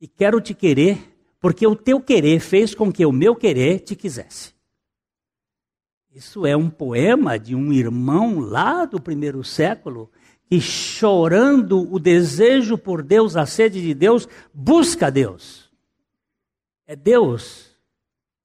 E 0.00 0.08
quero 0.08 0.40
te 0.40 0.52
querer 0.52 0.98
porque 1.38 1.64
o 1.64 1.76
teu 1.76 2.00
querer 2.00 2.40
fez 2.40 2.74
com 2.74 2.92
que 2.92 3.06
o 3.06 3.12
meu 3.12 3.36
querer 3.36 3.78
te 3.80 3.94
quisesse. 3.94 4.57
Isso 6.18 6.44
é 6.44 6.56
um 6.56 6.68
poema 6.68 7.38
de 7.38 7.54
um 7.54 7.72
irmão 7.72 8.40
lá 8.40 8.84
do 8.84 9.00
primeiro 9.00 9.44
século 9.44 10.10
que, 10.46 10.60
chorando 10.60 11.88
o 11.94 11.96
desejo 12.00 12.76
por 12.76 13.04
Deus, 13.04 13.36
a 13.36 13.46
sede 13.46 13.80
de 13.80 13.94
Deus, 13.94 14.26
busca 14.52 15.12
Deus. 15.12 15.70
É 16.88 16.96
Deus 16.96 17.70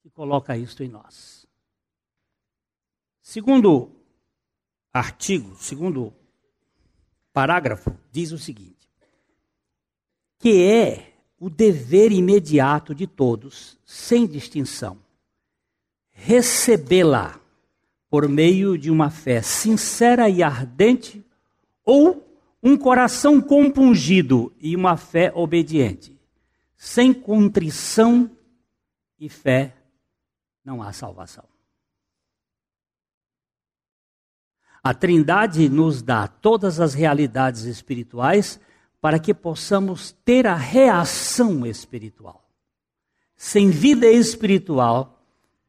que 0.03 0.09
coloca 0.11 0.55
isso 0.55 0.83
em 0.83 0.87
nós. 0.87 1.47
Segundo 3.23 3.89
artigo, 4.93 5.55
segundo 5.55 6.13
parágrafo, 7.33 7.97
diz 8.11 8.31
o 8.31 8.37
seguinte: 8.37 8.87
que 10.37 10.63
é 10.63 11.11
o 11.39 11.49
dever 11.49 12.11
imediato 12.11 12.93
de 12.93 13.07
todos, 13.07 13.79
sem 13.83 14.27
distinção, 14.27 14.99
recebê-la 16.11 17.41
por 18.13 18.29
meio 18.29 18.77
de 18.77 18.91
uma 18.91 19.10
fé 19.10 19.41
sincera 19.41 20.29
e 20.29 20.43
ardente 20.43 21.25
ou 21.84 22.24
um 22.62 22.77
coração 22.77 23.41
compungido 23.41 24.53
e 24.62 24.75
uma 24.75 24.96
fé 24.98 25.32
obediente. 25.34 26.15
Sem 26.77 27.12
contrição 27.12 28.29
e 29.20 29.27
fé 29.29 29.75
não 30.63 30.79
há 30.79 30.93
salvação. 30.93 31.43
A 34.84 34.93
Trindade 34.93 35.67
nos 35.67 36.03
dá 36.03 36.27
todas 36.27 36.79
as 36.79 36.93
realidades 36.93 37.63
espirituais 37.63 38.60
para 39.01 39.17
que 39.17 39.34
possamos 39.34 40.12
ter 40.24 40.46
a 40.46 40.53
reação 40.53 41.65
espiritual. 41.65 42.48
Sem 43.36 43.71
vida 43.71 44.06
espiritual, 44.06 45.19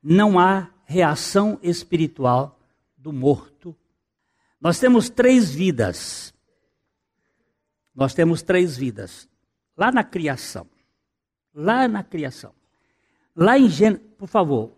não 0.03 0.39
há 0.39 0.74
reação 0.95 1.59
espiritual 1.63 2.59
do 2.97 3.13
morto. 3.13 3.75
Nós 4.61 4.79
temos 4.79 5.11
três 5.11 5.51
vidas. 5.51 6.33
Nós 7.95 8.15
temos 8.15 8.43
três 8.43 8.77
vidas. 8.77 9.29
Lá 9.77 9.91
na 9.91 10.05
criação. 10.05 10.67
Lá 11.53 11.89
na 11.89 12.03
criação. 12.03 12.55
Lá 13.35 13.59
em 13.59 13.69
Gênesis, 13.69 14.07
por 14.17 14.29
favor, 14.29 14.73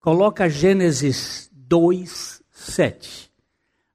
coloca 0.00 0.48
Gênesis 0.48 1.50
2, 1.52 2.42
7 2.50 3.34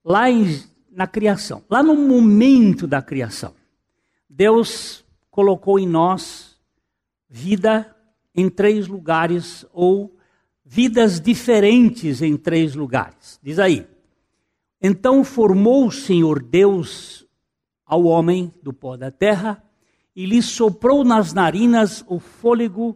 lá 0.04 0.30
em, 0.30 0.64
na 0.92 1.06
criação, 1.06 1.64
lá 1.70 1.84
no 1.84 1.96
momento 1.96 2.88
da 2.88 3.02
criação, 3.02 3.54
Deus 4.28 5.06
colocou 5.30 5.78
em 5.80 5.88
nós 5.88 6.58
vida 7.30 7.96
em 8.34 8.50
três 8.50 8.88
lugares 8.88 9.66
ou 9.72 10.18
vidas 10.72 11.20
diferentes 11.20 12.22
em 12.22 12.38
três 12.38 12.76
lugares. 12.76 13.40
Diz 13.42 13.58
aí. 13.58 13.88
Então 14.80 15.24
formou 15.24 15.88
o 15.88 15.92
Senhor 15.92 16.44
Deus 16.44 17.26
ao 17.84 18.04
homem 18.04 18.54
do 18.62 18.72
pó 18.72 18.96
da 18.96 19.10
terra 19.10 19.64
e 20.16 20.28
lhe 20.28 20.44
soprou 20.44 21.04
nas 21.04 21.34
narinas 21.34 22.06
o 22.08 22.20
fôlego. 22.20 22.96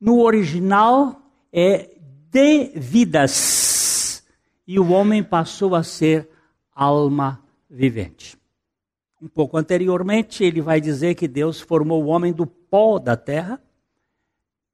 No 0.00 0.22
original 0.22 1.20
é 1.52 1.90
de 2.30 2.72
vidas. 2.76 4.24
E 4.66 4.80
o 4.80 4.90
homem 4.90 5.22
passou 5.22 5.74
a 5.74 5.82
ser 5.82 6.30
alma 6.74 7.44
vivente. 7.68 8.38
Um 9.20 9.28
pouco 9.28 9.58
anteriormente, 9.58 10.42
ele 10.42 10.62
vai 10.62 10.80
dizer 10.80 11.14
que 11.14 11.28
Deus 11.28 11.60
formou 11.60 12.02
o 12.02 12.06
homem 12.06 12.32
do 12.32 12.46
pó 12.46 12.98
da 12.98 13.18
terra, 13.18 13.62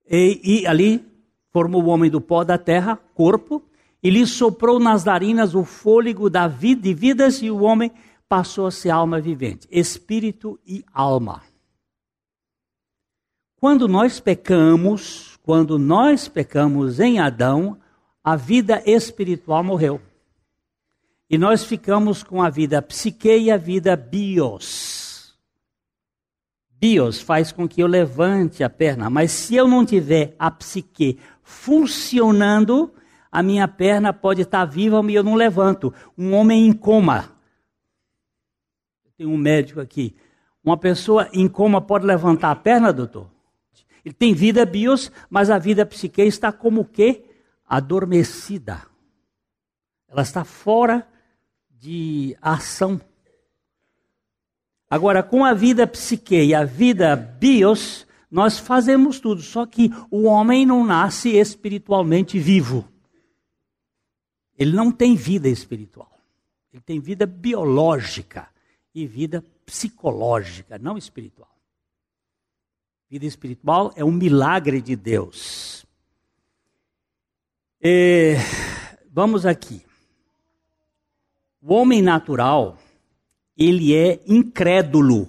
e, 0.09 0.61
e 0.63 0.67
ali 0.67 1.05
formou 1.53 1.83
o 1.83 1.89
homem 1.89 2.11
do 2.11 2.21
pó 2.21 2.45
da 2.45 2.59
terra, 2.59 2.97
corpo, 3.15 3.63
e 4.03 4.11
lhe 4.11 4.27
soprou 4.27 4.79
nas 4.79 5.05
narinas 5.05 5.55
o 5.55 5.65
fôlego 5.65 6.31
da 6.31 6.47
vida 6.47 6.83
de 6.83 6.95
vidas, 6.95 7.43
e 7.43 7.51
o 7.51 7.63
homem 7.63 7.91
passou 8.29 8.67
a 8.67 8.71
ser 8.71 8.91
alma 8.91 9.21
vivente, 9.21 9.67
espírito 9.71 10.59
e 10.67 10.85
alma. 10.93 11.43
Quando 13.57 13.89
nós 13.89 14.21
pecamos, 14.21 15.37
quando 15.43 15.79
nós 15.79 16.29
pecamos 16.29 17.01
em 17.01 17.19
Adão, 17.19 17.77
a 18.23 18.37
vida 18.37 18.83
espiritual 18.87 19.65
morreu. 19.65 20.01
E 21.29 21.37
nós 21.37 21.65
ficamos 21.65 22.23
com 22.23 22.43
a 22.43 22.49
vida 22.51 22.81
psique 22.81 23.37
e 23.37 23.51
a 23.51 23.57
vida 23.57 23.97
bios. 23.97 24.98
Bios 26.81 27.21
faz 27.21 27.51
com 27.51 27.69
que 27.69 27.83
eu 27.83 27.87
levante 27.87 28.63
a 28.63 28.71
perna, 28.71 29.11
mas 29.11 29.33
se 29.33 29.57
eu 29.57 29.67
não 29.67 29.85
tiver 29.85 30.37
a 30.39 30.51
psique 30.51 31.19
funcionando, 31.43 32.95
a 33.33 33.43
minha 33.43 33.67
perna 33.67 34.13
pode 34.13 34.43
estar 34.43 34.65
viva 34.65 35.03
e 35.11 35.15
eu 35.15 35.25
não 35.25 35.35
levanto. 35.35 35.93
Um 36.17 36.35
homem 36.35 36.67
em 36.67 36.73
coma. 36.73 37.31
Tem 39.17 39.27
um 39.27 39.37
médico 39.37 39.81
aqui. 39.81 40.15
Uma 40.63 40.77
pessoa 40.77 41.29
em 41.33 41.49
coma 41.49 41.81
pode 41.81 42.07
levantar 42.07 42.51
a 42.53 42.57
perna, 42.57 42.93
doutor? 42.93 43.29
Ele 44.05 44.15
tem 44.15 44.33
vida 44.33 44.65
bios, 44.65 45.11
mas 45.29 45.51
a 45.51 45.59
vida 45.59 45.85
psique 45.85 46.23
está 46.23 46.53
como 46.53 46.85
que 46.85 47.25
adormecida. 47.67 48.83
Ela 50.09 50.23
está 50.23 50.45
fora 50.45 51.07
de 51.69 52.37
ação. 52.41 53.01
Agora, 54.91 55.23
com 55.23 55.45
a 55.45 55.53
vida 55.53 55.87
psique 55.87 56.43
e 56.43 56.55
a 56.55 56.65
vida 56.65 57.15
bios, 57.15 58.07
nós 58.31 58.59
fazemos 58.59 59.21
tudo, 59.21 59.43
só 59.43 59.67
que 59.67 59.91
o 60.11 60.25
homem 60.25 60.65
não 60.65 60.85
nasce 60.85 61.31
espiritualmente 61.31 62.39
vivo. 62.39 62.89
Ele 64.59 64.75
não 64.75 64.91
tem 64.91 65.15
vida 65.15 65.49
espiritual. 65.49 66.11
Ele 66.73 66.83
tem 66.83 67.01
vida 67.01 67.27
biológica 67.27 68.49
e 68.95 69.07
vida 69.07 69.45
psicológica, 69.65 70.79
não 70.79 70.99
espiritual. 70.99 71.49
Vida 73.09 73.25
espiritual 73.25 73.93
é 73.97 74.05
um 74.05 74.13
milagre 74.13 74.83
de 74.83 74.95
Deus. 74.95 75.87
E, 77.81 78.37
vamos 79.11 79.47
aqui. 79.47 79.83
O 81.63 81.73
homem 81.75 82.03
natural, 82.03 82.77
ele 83.59 83.93
é 83.93 84.21
incrédulo. 84.25 85.29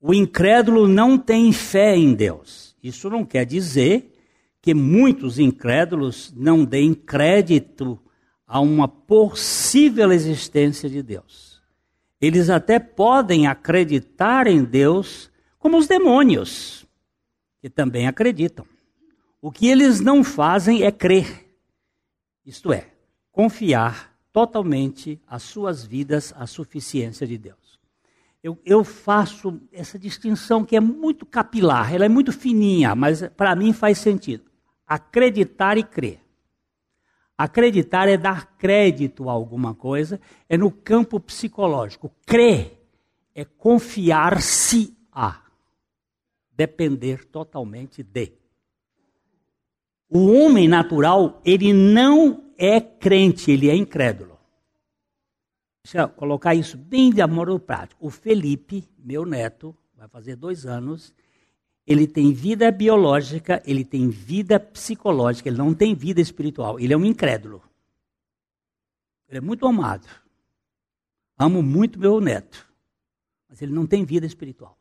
O 0.00 0.14
incrédulo 0.14 0.86
não 0.86 1.18
tem 1.18 1.52
fé 1.52 1.96
em 1.96 2.14
Deus. 2.14 2.76
Isso 2.80 3.10
não 3.10 3.24
quer 3.24 3.44
dizer 3.44 4.14
que 4.60 4.72
muitos 4.72 5.40
incrédulos 5.40 6.32
não 6.36 6.64
deem 6.64 6.94
crédito 6.94 8.00
a 8.46 8.60
uma 8.60 8.86
possível 8.86 10.12
existência 10.12 10.88
de 10.88 11.02
Deus. 11.02 11.60
Eles 12.20 12.48
até 12.48 12.78
podem 12.78 13.48
acreditar 13.48 14.46
em 14.46 14.62
Deus 14.62 15.28
como 15.58 15.76
os 15.76 15.88
demônios, 15.88 16.86
que 17.60 17.68
também 17.68 18.06
acreditam. 18.06 18.64
O 19.40 19.50
que 19.50 19.66
eles 19.66 19.98
não 20.00 20.22
fazem 20.22 20.84
é 20.84 20.92
crer, 20.92 21.48
isto 22.46 22.72
é, 22.72 22.86
confiar 23.32 24.11
totalmente 24.32 25.20
as 25.26 25.42
suas 25.42 25.84
vidas 25.84 26.32
à 26.36 26.46
suficiência 26.46 27.26
de 27.26 27.36
Deus. 27.36 27.80
Eu, 28.42 28.58
eu 28.64 28.82
faço 28.82 29.60
essa 29.70 29.98
distinção 29.98 30.64
que 30.64 30.74
é 30.74 30.80
muito 30.80 31.24
capilar, 31.24 31.94
ela 31.94 32.04
é 32.04 32.08
muito 32.08 32.32
fininha, 32.32 32.94
mas 32.94 33.22
para 33.36 33.54
mim 33.54 33.72
faz 33.72 33.98
sentido. 33.98 34.50
Acreditar 34.86 35.78
e 35.78 35.84
crer. 35.84 36.20
Acreditar 37.38 38.08
é 38.08 38.16
dar 38.16 38.56
crédito 38.56 39.28
a 39.28 39.32
alguma 39.32 39.74
coisa, 39.74 40.20
é 40.48 40.56
no 40.56 40.70
campo 40.70 41.20
psicológico. 41.20 42.12
Crer 42.26 42.78
é 43.34 43.44
confiar-se 43.44 44.96
a, 45.10 45.40
depender 46.52 47.24
totalmente 47.24 48.02
de. 48.02 48.41
O 50.14 50.30
homem 50.30 50.68
natural, 50.68 51.40
ele 51.42 51.72
não 51.72 52.52
é 52.58 52.78
crente, 52.78 53.50
ele 53.50 53.70
é 53.70 53.74
incrédulo. 53.74 54.38
Deixa 55.82 56.00
eu 56.00 56.08
colocar 56.10 56.54
isso 56.54 56.76
bem 56.76 57.10
de 57.10 57.22
amor 57.22 57.58
prático. 57.60 58.06
O 58.06 58.10
Felipe, 58.10 58.86
meu 58.98 59.24
neto, 59.24 59.74
vai 59.96 60.06
fazer 60.06 60.36
dois 60.36 60.66
anos, 60.66 61.14
ele 61.86 62.06
tem 62.06 62.30
vida 62.30 62.70
biológica, 62.70 63.62
ele 63.64 63.86
tem 63.86 64.10
vida 64.10 64.60
psicológica, 64.60 65.48
ele 65.48 65.56
não 65.56 65.74
tem 65.74 65.94
vida 65.94 66.20
espiritual. 66.20 66.78
Ele 66.78 66.92
é 66.92 66.96
um 66.96 67.06
incrédulo. 67.06 67.62
Ele 69.28 69.38
é 69.38 69.40
muito 69.40 69.66
amado. 69.66 70.06
Amo 71.38 71.62
muito 71.62 71.98
meu 71.98 72.20
neto. 72.20 72.70
Mas 73.48 73.62
ele 73.62 73.72
não 73.72 73.86
tem 73.86 74.04
vida 74.04 74.26
espiritual. 74.26 74.78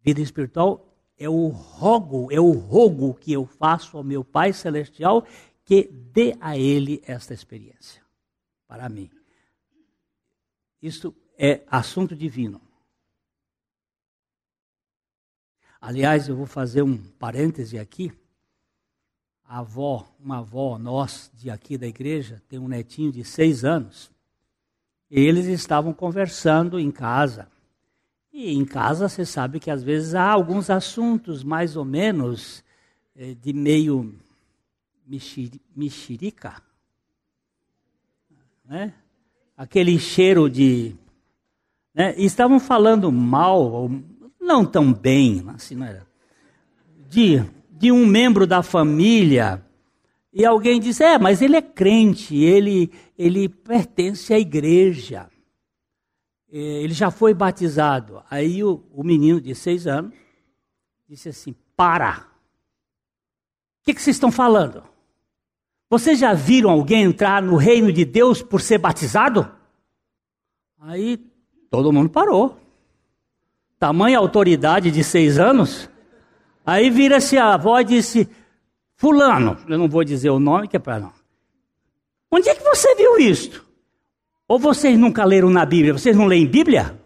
Vida 0.00 0.22
espiritual 0.22 0.93
é 1.18 1.28
o 1.28 1.48
rogo, 1.48 2.32
é 2.32 2.40
o 2.40 2.50
rogo 2.52 3.14
que 3.14 3.32
eu 3.32 3.46
faço 3.46 3.96
ao 3.96 4.04
meu 4.04 4.24
Pai 4.24 4.52
Celestial 4.52 5.26
que 5.64 5.84
dê 5.84 6.36
a 6.40 6.56
ele 6.56 7.02
esta 7.06 7.32
experiência. 7.32 8.02
Para 8.66 8.88
mim. 8.88 9.10
Isso 10.82 11.14
é 11.38 11.62
assunto 11.70 12.14
divino. 12.14 12.60
Aliás, 15.80 16.28
eu 16.28 16.36
vou 16.36 16.46
fazer 16.46 16.82
um 16.82 16.96
parêntese 16.96 17.78
aqui. 17.78 18.12
A 19.44 19.58
avó, 19.58 20.06
uma 20.18 20.38
avó 20.38 20.78
nossa 20.78 21.30
de 21.36 21.50
aqui 21.50 21.76
da 21.76 21.86
igreja, 21.86 22.42
tem 22.48 22.58
um 22.58 22.68
netinho 22.68 23.12
de 23.12 23.22
seis 23.24 23.64
anos. 23.64 24.10
E 25.10 25.20
eles 25.20 25.46
estavam 25.46 25.92
conversando 25.92 26.78
em 26.78 26.90
casa. 26.90 27.50
E 28.36 28.52
em 28.52 28.64
casa 28.64 29.08
você 29.08 29.24
sabe 29.24 29.60
que 29.60 29.70
às 29.70 29.84
vezes 29.84 30.12
há 30.12 30.28
alguns 30.28 30.68
assuntos 30.68 31.44
mais 31.44 31.76
ou 31.76 31.84
menos 31.84 32.64
eh, 33.14 33.36
de 33.40 33.52
meio 33.52 34.12
mexerica. 35.76 36.60
Né? 38.64 38.92
Aquele 39.56 39.96
cheiro 40.00 40.50
de. 40.50 40.96
Né? 41.94 42.12
E 42.18 42.24
estavam 42.24 42.58
falando 42.58 43.12
mal, 43.12 43.88
não 44.40 44.66
tão 44.66 44.92
bem, 44.92 45.44
assim 45.54 45.76
não 45.76 45.86
era, 45.86 46.04
de, 47.08 47.40
de 47.70 47.92
um 47.92 48.04
membro 48.04 48.48
da 48.48 48.64
família, 48.64 49.64
e 50.32 50.44
alguém 50.44 50.80
diz: 50.80 51.00
É, 51.00 51.20
mas 51.20 51.40
ele 51.40 51.54
é 51.54 51.62
crente, 51.62 52.34
ele, 52.34 52.90
ele 53.16 53.48
pertence 53.48 54.34
à 54.34 54.40
igreja, 54.40 55.30
ele 56.58 56.94
já 56.94 57.10
foi 57.10 57.34
batizado. 57.34 58.22
Aí 58.30 58.62
o, 58.62 58.82
o 58.92 59.02
menino 59.02 59.40
de 59.40 59.54
seis 59.54 59.86
anos 59.86 60.12
disse 61.08 61.28
assim: 61.28 61.54
Para! 61.76 62.26
O 63.80 63.84
que, 63.84 63.94
que 63.94 64.00
vocês 64.02 64.16
estão 64.16 64.32
falando? 64.32 64.82
Vocês 65.90 66.18
já 66.18 66.32
viram 66.32 66.70
alguém 66.70 67.02
entrar 67.02 67.42
no 67.42 67.56
reino 67.56 67.92
de 67.92 68.04
Deus 68.04 68.42
por 68.42 68.60
ser 68.60 68.78
batizado? 68.78 69.50
Aí 70.80 71.18
todo 71.70 71.92
mundo 71.92 72.10
parou 72.10 72.64
tamanha 73.78 74.18
autoridade 74.18 74.90
de 74.90 75.04
seis 75.04 75.38
anos. 75.38 75.90
Aí 76.64 76.88
vira-se 76.88 77.36
a 77.36 77.54
avó 77.54 77.78
e 77.80 77.84
disse: 77.84 78.28
Fulano, 78.96 79.58
eu 79.68 79.78
não 79.78 79.88
vou 79.88 80.04
dizer 80.04 80.30
o 80.30 80.38
nome 80.38 80.68
que 80.68 80.76
é 80.76 80.80
para 80.80 80.98
não. 80.98 81.12
Onde 82.30 82.48
é 82.48 82.54
que 82.54 82.64
você 82.64 82.94
viu 82.94 83.18
isto? 83.18 83.63
Ou 84.46 84.58
vocês 84.58 84.98
nunca 84.98 85.24
leram 85.24 85.50
na 85.50 85.64
Bíblia? 85.64 85.92
Vocês 85.92 86.16
não 86.16 86.26
leem 86.26 86.46
Bíblia? 86.46 87.00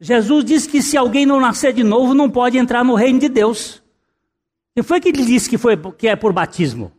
Jesus 0.00 0.44
disse 0.44 0.68
que 0.68 0.82
se 0.82 0.96
alguém 0.96 1.24
não 1.24 1.40
nascer 1.40 1.72
de 1.72 1.84
novo, 1.84 2.12
não 2.12 2.28
pode 2.28 2.58
entrar 2.58 2.84
no 2.84 2.96
reino 2.96 3.20
de 3.20 3.28
Deus. 3.28 3.80
E 4.74 4.82
foi 4.82 5.00
que 5.00 5.08
ele 5.08 5.24
disse 5.24 5.48
que, 5.48 5.56
foi, 5.56 5.76
que 5.92 6.08
é 6.08 6.16
por 6.16 6.32
batismo? 6.32 6.92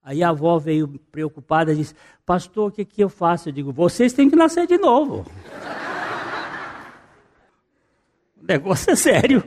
Aí 0.00 0.22
a 0.22 0.28
avó 0.28 0.58
veio 0.58 1.00
preocupada 1.10 1.72
e 1.72 1.76
disse: 1.76 1.94
Pastor, 2.24 2.68
o 2.68 2.72
que, 2.72 2.84
que 2.84 3.02
eu 3.02 3.08
faço? 3.08 3.48
Eu 3.48 3.52
digo: 3.52 3.72
Vocês 3.72 4.12
têm 4.12 4.30
que 4.30 4.36
nascer 4.36 4.66
de 4.66 4.78
novo. 4.78 5.26
O 8.36 8.46
negócio 8.46 8.90
é 8.90 8.94
sério. 8.94 9.42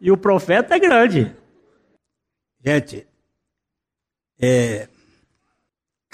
E 0.00 0.08
o 0.08 0.16
profeta 0.16 0.76
é 0.76 0.78
grande. 0.78 1.34
Gente, 2.64 3.04
é, 4.38 4.88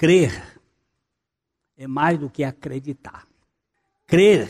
crer 0.01 0.59
é 1.77 1.85
mais 1.85 2.17
do 2.17 2.27
que 2.27 2.43
acreditar. 2.43 3.27
Crer 4.07 4.49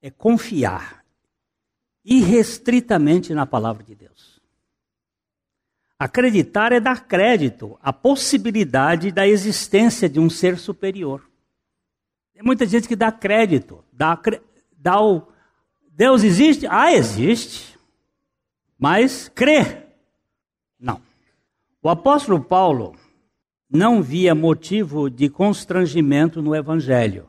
é 0.00 0.10
confiar 0.10 1.04
irrestritamente 2.02 3.34
na 3.34 3.44
palavra 3.44 3.84
de 3.84 3.94
Deus. 3.94 4.40
Acreditar 5.98 6.72
é 6.72 6.80
dar 6.80 7.06
crédito 7.06 7.78
à 7.82 7.92
possibilidade 7.92 9.12
da 9.12 9.28
existência 9.28 10.08
de 10.08 10.18
um 10.18 10.30
ser 10.30 10.56
superior. 10.56 11.30
Tem 12.32 12.42
muita 12.42 12.64
gente 12.64 12.88
que 12.88 12.96
dá 12.96 13.12
crédito, 13.12 13.84
dá, 13.92 14.18
dá 14.78 14.98
o, 14.98 15.28
Deus 15.90 16.24
existe? 16.24 16.66
Ah, 16.70 16.90
existe. 16.90 17.78
Mas 18.78 19.28
crê? 19.28 19.82
Não. 20.80 21.02
O 21.82 21.90
apóstolo 21.90 22.42
Paulo 22.42 22.96
não 23.70 24.02
via 24.02 24.34
motivo 24.34 25.10
de 25.10 25.28
constrangimento 25.28 26.40
no 26.40 26.54
evangelho. 26.54 27.26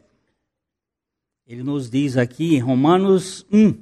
Ele 1.47 1.63
nos 1.63 1.89
diz 1.89 2.17
aqui 2.17 2.55
em 2.55 2.59
Romanos 2.59 3.45
1, 3.51 3.73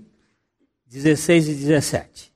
16 0.87 1.49
e 1.49 1.55
17: 1.55 2.31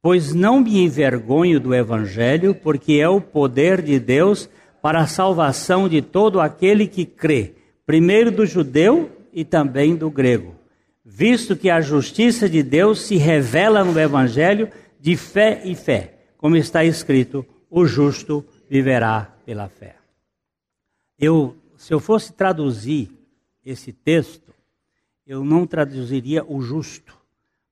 Pois 0.00 0.34
não 0.34 0.60
me 0.60 0.78
envergonho 0.78 1.58
do 1.58 1.74
evangelho, 1.74 2.54
porque 2.54 2.94
é 2.94 3.08
o 3.08 3.20
poder 3.20 3.82
de 3.82 3.98
Deus 3.98 4.48
para 4.80 5.00
a 5.00 5.06
salvação 5.06 5.88
de 5.88 6.00
todo 6.02 6.40
aquele 6.40 6.86
que 6.86 7.04
crê, 7.04 7.54
primeiro 7.84 8.30
do 8.30 8.46
judeu 8.46 9.10
e 9.32 9.44
também 9.44 9.96
do 9.96 10.10
grego 10.10 10.58
visto 11.08 11.56
que 11.56 11.70
a 11.70 11.80
justiça 11.80 12.48
de 12.48 12.62
Deus 12.62 13.00
se 13.00 13.16
revela 13.16 13.82
no 13.82 13.98
Evangelho 13.98 14.68
de 15.00 15.16
fé 15.16 15.62
e 15.64 15.74
fé, 15.74 16.14
como 16.36 16.54
está 16.54 16.84
escrito: 16.84 17.44
o 17.70 17.86
justo 17.86 18.44
viverá 18.68 19.34
pela 19.48 19.66
fé. 19.66 19.96
Eu, 21.18 21.56
se 21.78 21.94
eu 21.94 21.98
fosse 21.98 22.34
traduzir 22.34 23.10
esse 23.64 23.94
texto, 23.94 24.54
eu 25.26 25.42
não 25.42 25.66
traduziria 25.66 26.44
o 26.44 26.60
justo, 26.60 27.16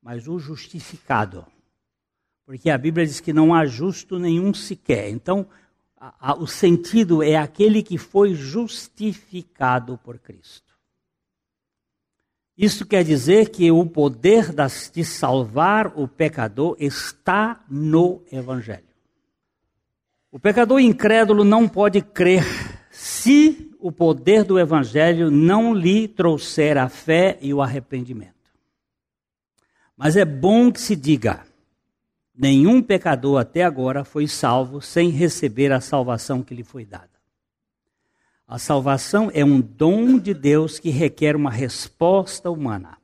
mas 0.00 0.26
o 0.26 0.38
justificado. 0.38 1.44
Porque 2.46 2.70
a 2.70 2.78
Bíblia 2.78 3.04
diz 3.04 3.20
que 3.20 3.30
não 3.30 3.54
há 3.54 3.66
justo 3.66 4.18
nenhum 4.18 4.54
sequer. 4.54 5.10
Então, 5.10 5.46
a, 5.98 6.30
a, 6.30 6.34
o 6.34 6.46
sentido 6.46 7.22
é 7.22 7.36
aquele 7.36 7.82
que 7.82 7.98
foi 7.98 8.34
justificado 8.34 9.98
por 9.98 10.18
Cristo. 10.18 10.72
Isso 12.56 12.86
quer 12.86 13.04
dizer 13.04 13.50
que 13.50 13.70
o 13.70 13.84
poder 13.84 14.50
de 14.94 15.04
salvar 15.04 15.92
o 15.94 16.08
pecador 16.08 16.74
está 16.80 17.62
no 17.68 18.22
Evangelho. 18.32 18.85
O 20.36 20.38
pecador 20.38 20.80
incrédulo 20.80 21.44
não 21.44 21.66
pode 21.66 22.02
crer 22.02 22.44
se 22.90 23.74
o 23.80 23.90
poder 23.90 24.44
do 24.44 24.58
Evangelho 24.58 25.30
não 25.30 25.72
lhe 25.72 26.06
trouxer 26.06 26.76
a 26.76 26.90
fé 26.90 27.38
e 27.40 27.54
o 27.54 27.62
arrependimento. 27.62 28.34
Mas 29.96 30.14
é 30.14 30.26
bom 30.26 30.70
que 30.70 30.78
se 30.78 30.94
diga: 30.94 31.40
nenhum 32.36 32.82
pecador 32.82 33.40
até 33.40 33.64
agora 33.64 34.04
foi 34.04 34.28
salvo 34.28 34.82
sem 34.82 35.08
receber 35.08 35.72
a 35.72 35.80
salvação 35.80 36.42
que 36.42 36.54
lhe 36.54 36.62
foi 36.62 36.84
dada. 36.84 37.08
A 38.46 38.58
salvação 38.58 39.30
é 39.32 39.42
um 39.42 39.58
dom 39.58 40.18
de 40.18 40.34
Deus 40.34 40.78
que 40.78 40.90
requer 40.90 41.34
uma 41.34 41.50
resposta 41.50 42.50
humana. 42.50 42.98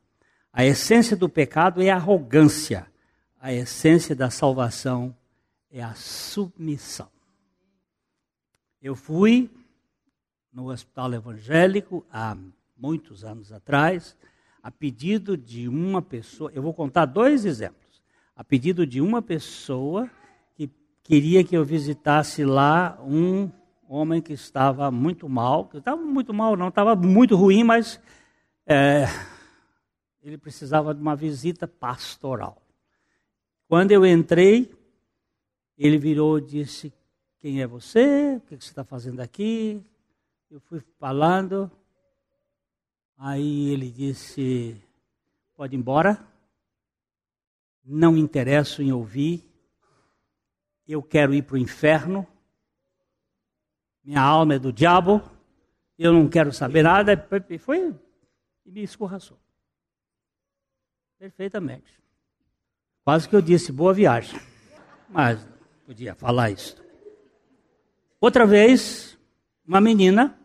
A 0.52 0.66
essência 0.66 1.16
do 1.16 1.30
pecado 1.30 1.80
é 1.80 1.88
a 1.88 1.96
arrogância. 1.96 2.86
A 3.40 3.54
essência 3.54 4.14
da 4.14 4.28
salvação 4.28 5.16
é 5.70 5.82
a 5.82 5.94
submissão. 5.94 7.10
Eu 8.82 8.96
fui 8.96 9.48
no 10.52 10.72
hospital 10.72 11.14
evangélico 11.14 12.04
há 12.12 12.36
muitos 12.76 13.22
anos 13.22 13.52
atrás, 13.52 14.16
a 14.60 14.72
pedido 14.72 15.36
de 15.36 15.68
uma 15.68 16.02
pessoa. 16.02 16.50
Eu 16.52 16.62
vou 16.62 16.74
contar 16.74 17.06
dois 17.06 17.44
exemplos. 17.44 18.02
A 18.34 18.42
pedido 18.42 18.84
de 18.84 19.00
uma 19.00 19.22
pessoa 19.22 20.10
que 20.56 20.68
queria 21.04 21.44
que 21.44 21.56
eu 21.56 21.64
visitasse 21.64 22.44
lá 22.44 22.98
um 23.04 23.48
homem 23.88 24.20
que 24.20 24.32
estava 24.32 24.90
muito 24.90 25.28
mal, 25.28 25.66
que 25.66 25.76
estava 25.76 26.02
muito 26.02 26.34
mal, 26.34 26.56
não, 26.56 26.66
estava 26.66 26.96
muito 26.96 27.36
ruim, 27.36 27.62
mas 27.62 28.00
é, 28.66 29.04
ele 30.20 30.36
precisava 30.36 30.92
de 30.92 31.00
uma 31.00 31.14
visita 31.14 31.68
pastoral. 31.68 32.60
Quando 33.68 33.92
eu 33.92 34.04
entrei, 34.04 34.74
ele 35.78 35.98
virou 35.98 36.38
e 36.38 36.42
disse: 36.42 36.92
Quem 37.42 37.60
é 37.60 37.66
você? 37.66 38.36
O 38.36 38.40
que 38.42 38.50
você 38.54 38.68
está 38.68 38.84
fazendo 38.84 39.18
aqui? 39.18 39.84
Eu 40.48 40.60
fui 40.60 40.78
falando. 41.00 41.68
Aí 43.18 43.70
ele 43.70 43.90
disse: 43.90 44.80
Pode 45.56 45.74
ir 45.74 45.78
embora. 45.80 46.24
Não 47.84 48.16
interesso 48.16 48.80
em 48.80 48.92
ouvir. 48.92 49.44
Eu 50.86 51.02
quero 51.02 51.34
ir 51.34 51.42
para 51.42 51.56
o 51.56 51.58
inferno. 51.58 52.24
Minha 54.04 54.20
alma 54.22 54.54
é 54.54 54.58
do 54.60 54.72
diabo. 54.72 55.20
Eu 55.98 56.12
não 56.12 56.28
quero 56.28 56.52
saber 56.52 56.84
nada. 56.84 57.16
Foi 57.58 57.92
e 58.64 58.70
me 58.70 58.84
escorraçou. 58.84 59.38
Perfeitamente. 61.18 62.00
Quase 63.02 63.28
que 63.28 63.34
eu 63.34 63.42
disse 63.42 63.72
boa 63.72 63.92
viagem. 63.92 64.38
Mas 65.08 65.44
podia 65.84 66.14
falar 66.14 66.52
isso. 66.52 66.81
Outra 68.22 68.46
vez, 68.46 69.18
uma 69.66 69.80
menina 69.80 70.38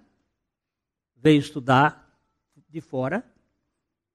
veio 1.15 1.39
estudar 1.39 2.11
de 2.67 2.81
fora, 2.81 3.23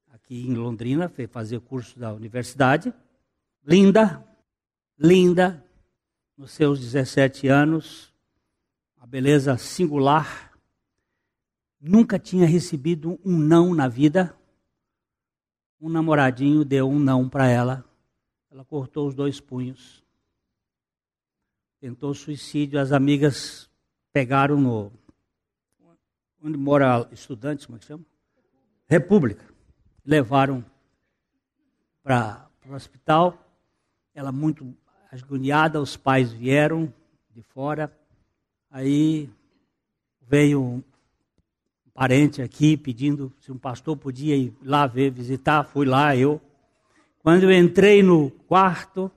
aqui 0.08 0.48
em 0.48 0.54
Londrina, 0.54 1.08
foi 1.08 1.28
fazer 1.28 1.60
curso 1.60 1.96
da 1.96 2.12
universidade. 2.12 2.92
Linda, 3.64 4.26
linda, 4.98 5.64
nos 6.36 6.50
seus 6.50 6.80
17 6.80 7.46
anos, 7.46 8.12
a 8.96 9.06
beleza 9.06 9.56
singular. 9.56 10.58
Nunca 11.80 12.18
tinha 12.18 12.46
recebido 12.48 13.16
um 13.24 13.38
não 13.38 13.72
na 13.76 13.86
vida. 13.86 14.36
Um 15.80 15.88
namoradinho 15.88 16.64
deu 16.64 16.90
um 16.90 16.98
não 16.98 17.28
para 17.28 17.46
ela. 17.46 17.84
Ela 18.50 18.64
cortou 18.64 19.06
os 19.06 19.14
dois 19.14 19.38
punhos 19.38 20.01
tentou 21.82 22.14
suicídio, 22.14 22.78
as 22.78 22.92
amigas 22.92 23.68
pegaram 24.12 24.56
no. 24.56 24.92
Onde 26.40 26.56
mora 26.56 27.08
estudantes, 27.10 27.66
como 27.66 27.76
é 27.76 27.80
que 27.80 27.86
chama? 27.86 28.04
República. 28.86 29.44
Levaram 30.06 30.64
para 32.04 32.48
o 32.68 32.72
hospital. 32.72 33.36
Ela 34.14 34.30
muito 34.30 34.72
agoniada, 35.10 35.80
os 35.80 35.96
pais 35.96 36.32
vieram 36.32 36.92
de 37.34 37.42
fora. 37.42 37.92
Aí 38.70 39.28
veio 40.20 40.62
um 40.62 40.82
parente 41.92 42.42
aqui 42.42 42.76
pedindo 42.76 43.32
se 43.40 43.50
um 43.50 43.58
pastor 43.58 43.96
podia 43.96 44.36
ir 44.36 44.56
lá 44.62 44.86
ver, 44.86 45.10
visitar. 45.10 45.64
Fui 45.64 45.84
lá, 45.84 46.14
eu. 46.16 46.40
Quando 47.18 47.42
eu 47.42 47.52
entrei 47.52 48.04
no 48.04 48.30
quarto, 48.30 49.10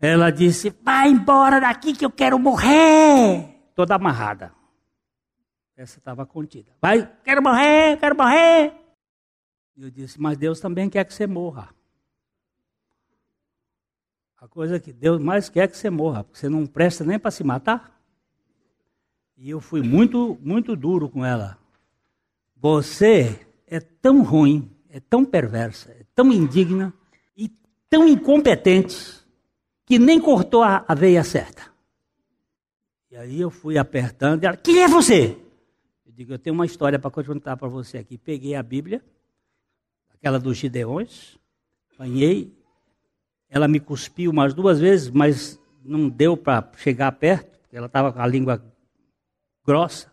ela 0.00 0.30
disse: 0.30 0.70
Vai 0.82 1.08
embora 1.08 1.60
daqui 1.60 1.92
que 1.94 2.04
eu 2.04 2.10
quero 2.10 2.38
morrer. 2.38 3.54
Toda 3.74 3.94
amarrada. 3.94 4.52
Essa 5.76 5.98
estava 5.98 6.24
contida. 6.24 6.72
Vai, 6.80 7.06
quero 7.22 7.42
morrer, 7.42 7.98
quero 7.98 8.16
morrer. 8.16 8.72
Eu 9.76 9.90
disse: 9.90 10.20
Mas 10.20 10.36
Deus 10.36 10.60
também 10.60 10.88
quer 10.88 11.04
que 11.04 11.14
você 11.14 11.26
morra. 11.26 11.74
A 14.38 14.46
coisa 14.48 14.78
que 14.78 14.92
Deus 14.92 15.20
mais 15.20 15.48
quer 15.48 15.64
é 15.64 15.68
que 15.68 15.76
você 15.76 15.90
morra, 15.90 16.22
porque 16.22 16.38
você 16.38 16.48
não 16.48 16.66
presta 16.66 17.04
nem 17.04 17.18
para 17.18 17.30
se 17.30 17.42
matar. 17.42 18.00
E 19.36 19.50
eu 19.50 19.60
fui 19.60 19.82
muito, 19.82 20.38
muito 20.40 20.76
duro 20.76 21.08
com 21.08 21.24
ela. 21.24 21.58
Você 22.54 23.46
é 23.66 23.80
tão 23.80 24.22
ruim, 24.22 24.70
é 24.88 25.00
tão 25.00 25.24
perversa, 25.24 25.90
é 25.90 26.04
tão 26.14 26.32
indigna 26.32 26.92
e 27.36 27.50
tão 27.90 28.06
incompetente 28.06 29.25
que 29.86 29.98
nem 29.98 30.20
cortou 30.20 30.64
a, 30.64 30.84
veia 30.94 31.22
certa. 31.22 31.62
E 33.10 33.16
aí 33.16 33.40
eu 33.40 33.50
fui 33.50 33.78
apertando 33.78 34.42
e 34.42 34.46
ela, 34.46 34.56
quem 34.56 34.82
é 34.82 34.88
você? 34.88 35.38
Eu 36.04 36.12
digo, 36.12 36.32
eu 36.32 36.38
tenho 36.38 36.54
uma 36.54 36.66
história 36.66 36.98
para 36.98 37.10
contar 37.10 37.56
para 37.56 37.68
você 37.68 37.96
aqui. 37.96 38.18
Peguei 38.18 38.56
a 38.56 38.62
Bíblia, 38.62 39.02
aquela 40.12 40.40
dos 40.40 40.58
Gideões, 40.58 41.38
apanhei, 41.94 42.52
ela 43.48 43.68
me 43.68 43.78
cuspiu 43.78 44.32
umas 44.32 44.52
duas 44.52 44.80
vezes, 44.80 45.08
mas 45.08 45.58
não 45.84 46.08
deu 46.08 46.36
para 46.36 46.68
chegar 46.76 47.12
perto, 47.12 47.60
porque 47.60 47.76
ela 47.76 47.86
estava 47.86 48.12
com 48.12 48.20
a 48.20 48.26
língua 48.26 48.62
grossa. 49.64 50.12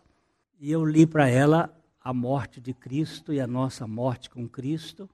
E 0.60 0.70
eu 0.70 0.84
li 0.84 1.04
para 1.04 1.28
ela 1.28 1.76
a 2.00 2.14
morte 2.14 2.60
de 2.60 2.72
Cristo 2.72 3.32
e 3.32 3.40
a 3.40 3.46
nossa 3.46 3.88
morte 3.88 4.30
com 4.30 4.48
Cristo. 4.48 5.10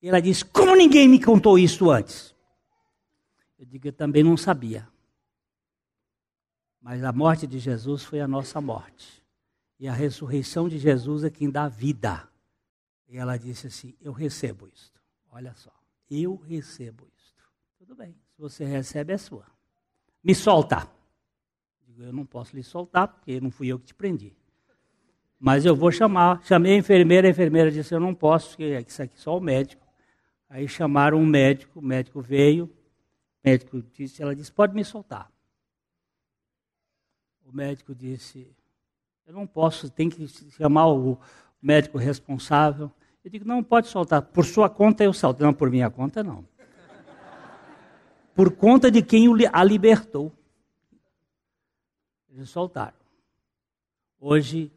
E 0.00 0.08
ela 0.08 0.20
disse: 0.20 0.44
Como 0.44 0.76
ninguém 0.76 1.08
me 1.08 1.22
contou 1.22 1.58
isso 1.58 1.90
antes? 1.90 2.35
Eu 3.58 3.64
digo, 3.64 3.88
eu 3.88 3.92
também 3.92 4.22
não 4.22 4.36
sabia. 4.36 4.88
Mas 6.80 7.02
a 7.02 7.12
morte 7.12 7.46
de 7.46 7.58
Jesus 7.58 8.04
foi 8.04 8.20
a 8.20 8.28
nossa 8.28 8.60
morte. 8.60 9.24
E 9.78 9.88
a 9.88 9.92
ressurreição 9.92 10.68
de 10.68 10.78
Jesus 10.78 11.24
é 11.24 11.30
quem 11.30 11.50
dá 11.50 11.68
vida. 11.68 12.28
E 13.08 13.16
ela 13.16 13.36
disse 13.36 13.66
assim: 13.66 13.94
Eu 14.00 14.12
recebo 14.12 14.68
isto. 14.68 15.00
Olha 15.30 15.52
só, 15.54 15.72
eu 16.10 16.36
recebo 16.36 17.06
isto. 17.16 17.42
Tudo 17.78 17.94
bem, 17.94 18.14
se 18.34 18.40
você 18.40 18.64
recebe, 18.64 19.12
é 19.12 19.18
sua. 19.18 19.44
Me 20.22 20.34
solta. 20.34 20.88
Eu 21.98 22.12
não 22.12 22.26
posso 22.26 22.54
lhe 22.54 22.62
soltar, 22.62 23.08
porque 23.08 23.40
não 23.40 23.50
fui 23.50 23.68
eu 23.68 23.78
que 23.78 23.86
te 23.86 23.94
prendi. 23.94 24.32
Mas 25.38 25.64
eu 25.64 25.74
vou 25.74 25.90
chamar. 25.90 26.42
Chamei 26.44 26.74
a 26.74 26.78
enfermeira, 26.78 27.26
a 27.26 27.30
enfermeira 27.30 27.70
disse: 27.70 27.94
Eu 27.94 28.00
não 28.00 28.14
posso, 28.14 28.50
porque 28.50 28.78
isso 28.86 29.02
aqui 29.02 29.14
é 29.14 29.18
só 29.18 29.36
o 29.36 29.40
médico. 29.40 29.84
Aí 30.48 30.68
chamaram 30.68 31.18
um 31.18 31.26
médico, 31.26 31.80
o 31.80 31.82
médico 31.82 32.20
veio, 32.20 32.70
médico 33.46 33.80
disse, 33.92 34.20
ela 34.20 34.34
disse, 34.34 34.50
pode 34.50 34.74
me 34.74 34.84
soltar. 34.84 35.30
O 37.44 37.52
médico 37.52 37.94
disse, 37.94 38.50
eu 39.24 39.32
não 39.32 39.46
posso, 39.46 39.88
tem 39.88 40.10
que 40.10 40.26
chamar 40.50 40.88
o 40.88 41.16
médico 41.62 41.96
responsável. 41.96 42.90
Eu 43.24 43.30
digo, 43.30 43.44
não, 43.44 43.62
pode 43.62 43.86
soltar. 43.86 44.22
Por 44.22 44.44
sua 44.44 44.68
conta 44.68 45.04
eu 45.04 45.12
solto. 45.12 45.42
Não, 45.42 45.54
por 45.54 45.70
minha 45.70 45.88
conta 45.88 46.24
não. 46.24 46.46
Por 48.34 48.54
conta 48.56 48.90
de 48.90 49.00
quem 49.00 49.28
a 49.52 49.64
libertou. 49.64 50.32
Eles 52.28 52.50
soltaram. 52.50 52.96
Hoje, 54.20 54.72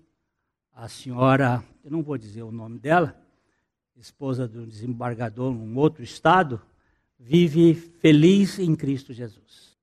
a 0.74 0.88
senhora, 0.88 1.64
eu 1.84 1.92
não 1.92 2.04
vou 2.04 2.18
dizer 2.18 2.44
o 2.44 2.52
nome 2.52 2.78
dela, 2.80 3.20
esposa 3.96 4.48
do 4.48 4.66
desembargador 4.66 5.52
num 5.52 5.78
outro 5.78 6.04
estado, 6.04 6.62
vive 7.20 7.74
feliz 7.74 8.58
em 8.58 8.76
Cristo 8.76 9.14
Jesus. 9.14 9.78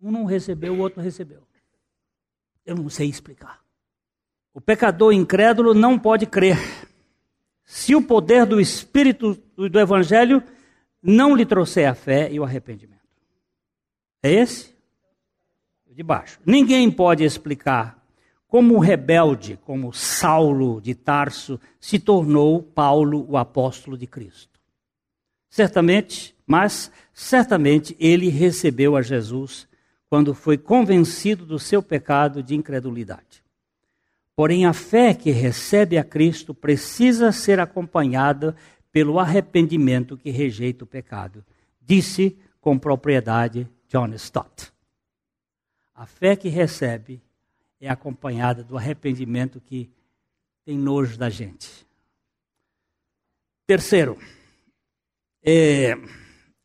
Um 0.00 0.10
não 0.10 0.24
recebeu, 0.24 0.74
o 0.74 0.78
outro 0.78 1.00
recebeu. 1.00 1.42
Eu 2.64 2.76
não 2.76 2.88
sei 2.88 3.08
explicar. 3.08 3.60
O 4.52 4.60
pecador 4.60 5.12
incrédulo 5.12 5.72
não 5.72 5.98
pode 5.98 6.26
crer. 6.26 6.58
Se 7.64 7.94
o 7.94 8.02
poder 8.02 8.44
do 8.44 8.60
Espírito 8.60 9.40
do 9.56 9.78
Evangelho 9.78 10.42
não 11.02 11.34
lhe 11.34 11.46
trouxer 11.46 11.88
a 11.88 11.94
fé 11.94 12.30
e 12.30 12.38
o 12.38 12.44
arrependimento. 12.44 13.00
É 14.22 14.30
esse? 14.32 14.74
De 15.90 16.02
baixo. 16.02 16.38
Ninguém 16.44 16.90
pode 16.90 17.24
explicar 17.24 18.00
como 18.50 18.74
o 18.74 18.80
rebelde, 18.80 19.56
como 19.64 19.92
Saulo 19.92 20.80
de 20.80 20.94
Tarso, 20.94 21.60
se 21.78 22.00
tornou 22.00 22.60
Paulo, 22.60 23.24
o 23.28 23.36
apóstolo 23.36 23.96
de 23.96 24.08
Cristo. 24.08 24.49
Certamente 25.50 26.34
mas 26.50 26.90
certamente 27.14 27.96
ele 28.00 28.28
recebeu 28.28 28.96
a 28.96 29.02
Jesus 29.02 29.68
quando 30.08 30.34
foi 30.34 30.58
convencido 30.58 31.46
do 31.46 31.60
seu 31.60 31.80
pecado 31.80 32.42
de 32.42 32.56
incredulidade. 32.56 33.44
Porém, 34.34 34.66
a 34.66 34.72
fé 34.72 35.14
que 35.14 35.30
recebe 35.30 35.96
a 35.96 36.02
Cristo 36.02 36.52
precisa 36.52 37.30
ser 37.30 37.60
acompanhada 37.60 38.56
pelo 38.90 39.20
arrependimento 39.20 40.16
que 40.16 40.30
rejeita 40.30 40.82
o 40.82 40.88
pecado, 40.88 41.44
disse 41.80 42.36
com 42.60 42.76
propriedade 42.76 43.68
John 43.88 44.12
Stott. 44.14 44.72
A 45.94 46.04
fé 46.04 46.34
que 46.34 46.48
recebe 46.48 47.22
é 47.80 47.88
acompanhada 47.88 48.64
do 48.64 48.76
arrependimento 48.76 49.60
que 49.60 49.88
tem 50.64 50.76
nojo 50.76 51.16
da 51.16 51.30
gente. 51.30 51.86
Terceiro, 53.68 54.18
é, 55.42 55.98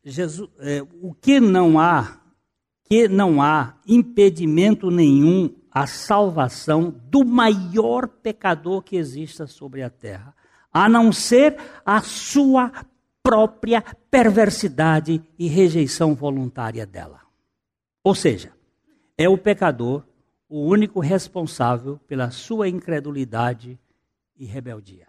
Jesus, 0.04 0.48
é, 0.60 0.82
o 1.00 1.14
que 1.14 1.40
não 1.40 1.78
há, 1.78 2.20
que 2.84 3.08
não 3.08 3.40
há 3.42 3.76
impedimento 3.86 4.90
nenhum 4.90 5.54
à 5.70 5.86
salvação 5.86 6.94
do 7.10 7.24
maior 7.24 8.08
pecador 8.08 8.82
que 8.82 8.96
exista 8.96 9.46
sobre 9.46 9.82
a 9.82 9.90
terra, 9.90 10.34
a 10.72 10.88
não 10.88 11.12
ser 11.12 11.56
a 11.84 12.00
sua 12.02 12.72
própria 13.22 13.82
perversidade 14.10 15.22
e 15.38 15.48
rejeição 15.48 16.14
voluntária 16.14 16.86
dela. 16.86 17.20
Ou 18.04 18.14
seja, 18.14 18.52
é 19.18 19.28
o 19.28 19.36
pecador 19.36 20.04
o 20.48 20.60
único 20.60 21.00
responsável 21.00 21.98
pela 22.06 22.30
sua 22.30 22.68
incredulidade 22.68 23.78
e 24.36 24.44
rebeldia. 24.44 25.05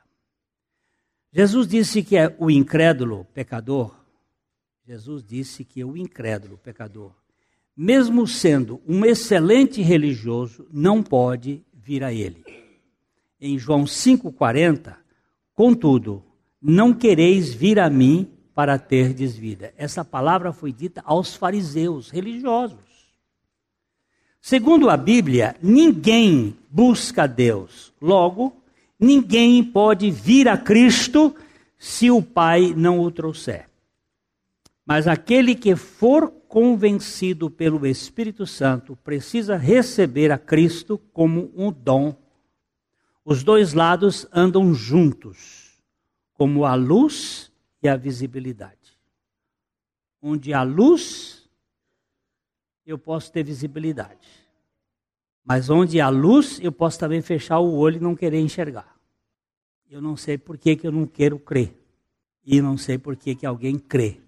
Jesus 1.32 1.68
disse 1.68 2.04
que 2.04 2.18
é 2.18 2.36
o 2.40 2.50
incrédulo 2.50 3.26
pecador. 3.34 3.96
Jesus 4.86 5.24
disse 5.24 5.66
que 5.66 5.84
o 5.84 5.98
incrédulo 5.98 6.58
pecador, 6.58 7.12
mesmo 7.76 8.26
sendo 8.26 8.82
um 8.88 9.06
excelente 9.06 9.82
religioso, 9.82 10.66
não 10.72 11.04
pode 11.04 11.64
vir 11.74 12.04
a 12.04 12.14
ele. 12.14 12.44
Em 13.40 13.60
João 13.60 13.86
5:40, 13.86 14.98
contudo, 15.54 16.24
não 16.62 16.94
quereis 16.94 17.54
vir 17.54 17.80
a 17.80 17.90
mim 17.90 18.32
para 18.56 18.80
terdes 18.80 19.36
vida. 19.36 19.74
Essa 19.78 20.04
palavra 20.04 20.52
foi 20.52 20.72
dita 20.72 21.04
aos 21.06 21.36
fariseus 21.36 22.10
religiosos. 22.10 22.80
Segundo 24.42 24.90
a 24.90 24.96
Bíblia, 24.96 25.56
ninguém 25.62 26.58
busca 26.72 27.28
Deus. 27.28 27.94
Logo, 28.02 28.56
ninguém 29.00 29.64
pode 29.64 30.10
vir 30.10 30.48
a 30.48 30.58
Cristo 30.58 31.36
se 31.78 32.10
o 32.10 32.22
Pai 32.22 32.74
não 32.76 33.00
o 33.00 33.12
trouxer. 33.12 33.70
Mas 34.86 35.08
aquele 35.08 35.54
que 35.54 35.76
for 35.76 36.32
convencido 36.48 37.52
pelo 37.52 37.86
Espírito 37.86 38.46
Santo 38.46 38.96
precisa 39.04 39.58
receber 39.58 40.32
a 40.32 40.38
Cristo 40.38 40.98
como 41.12 41.52
um 41.56 41.72
dom. 41.72 42.16
Os 43.24 43.44
dois 43.44 43.74
lados 43.74 44.26
andam 44.32 44.74
juntos, 44.74 45.84
como 46.34 46.64
a 46.64 46.74
luz 46.74 47.52
e 47.84 47.90
a 47.90 47.98
visibilidade. 47.98 48.98
Onde 50.22 50.54
há 50.54 50.64
luz, 50.64 51.48
eu 52.86 52.98
posso 52.98 53.32
ter 53.32 53.44
visibilidade. 53.44 54.47
Mas 55.48 55.70
onde 55.70 56.02
há 56.02 56.10
luz, 56.10 56.60
eu 56.62 56.74
posso 56.74 57.00
também 57.00 57.22
fechar 57.22 57.60
o 57.60 57.74
olho 57.74 57.96
e 57.96 58.02
não 58.02 58.14
querer 58.14 58.42
enxergar. 58.42 58.98
Eu 59.90 60.02
não 60.02 60.18
sei 60.18 60.38
por 60.38 60.58
que, 60.58 60.76
que 60.76 60.86
eu 60.86 60.92
não 60.92 61.08
quero 61.08 61.40
crer. 61.40 61.74
E 62.46 62.62
não 62.62 62.78
sei 62.78 62.98
por 62.98 63.16
que, 63.16 63.34
que 63.34 63.46
alguém 63.46 63.80
crê. 63.80 64.20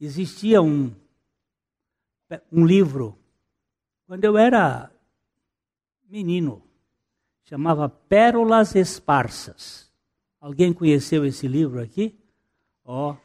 Existia 0.00 0.62
um, 0.62 0.92
um 2.52 2.64
livro, 2.64 3.18
quando 4.06 4.22
eu 4.22 4.38
era 4.38 4.92
menino, 6.08 6.62
chamava 7.42 7.88
Pérolas 7.88 8.76
Esparsas. 8.76 9.90
Alguém 10.40 10.72
conheceu 10.72 11.24
esse 11.24 11.48
livro 11.48 11.82
aqui? 11.82 12.16
Ó, 12.84 13.16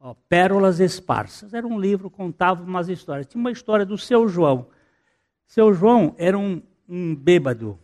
ó, 0.00 0.14
Pérolas 0.30 0.80
Esparsas. 0.80 1.52
Era 1.52 1.66
um 1.66 1.78
livro, 1.78 2.08
contava 2.08 2.62
umas 2.62 2.88
histórias. 2.88 3.26
Tinha 3.26 3.40
uma 3.40 3.52
história 3.52 3.84
do 3.84 3.98
seu 3.98 4.26
João. 4.26 4.66
Seu 5.46 5.72
João 5.72 6.14
era 6.18 6.38
um, 6.38 6.62
um 6.88 7.14
bêbado. 7.14 7.78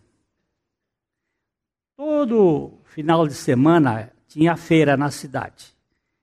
Todo 1.97 2.79
final 2.85 3.27
de 3.27 3.35
semana 3.35 4.13
tinha 4.27 4.57
feira 4.57 4.97
na 4.97 5.11
cidade. 5.11 5.75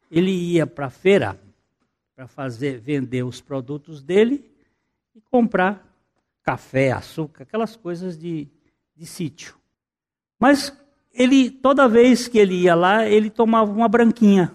Ele 0.09 0.31
ia 0.31 0.65
para 0.65 0.87
a 0.87 0.89
feira 0.89 1.39
para 2.15 2.27
fazer 2.27 2.79
vender 2.79 3.23
os 3.23 3.39
produtos 3.39 4.01
dele 4.01 4.49
e 5.15 5.21
comprar 5.21 5.85
café, 6.41 6.91
açúcar, 6.91 7.43
aquelas 7.43 7.75
coisas 7.75 8.17
de, 8.17 8.47
de 8.95 9.05
sítio. 9.05 9.55
Mas 10.39 10.75
ele 11.13 11.51
toda 11.51 11.87
vez 11.87 12.27
que 12.27 12.37
ele 12.37 12.55
ia 12.55 12.73
lá, 12.73 13.05
ele 13.05 13.29
tomava 13.29 13.71
uma 13.71 13.87
branquinha. 13.87 14.53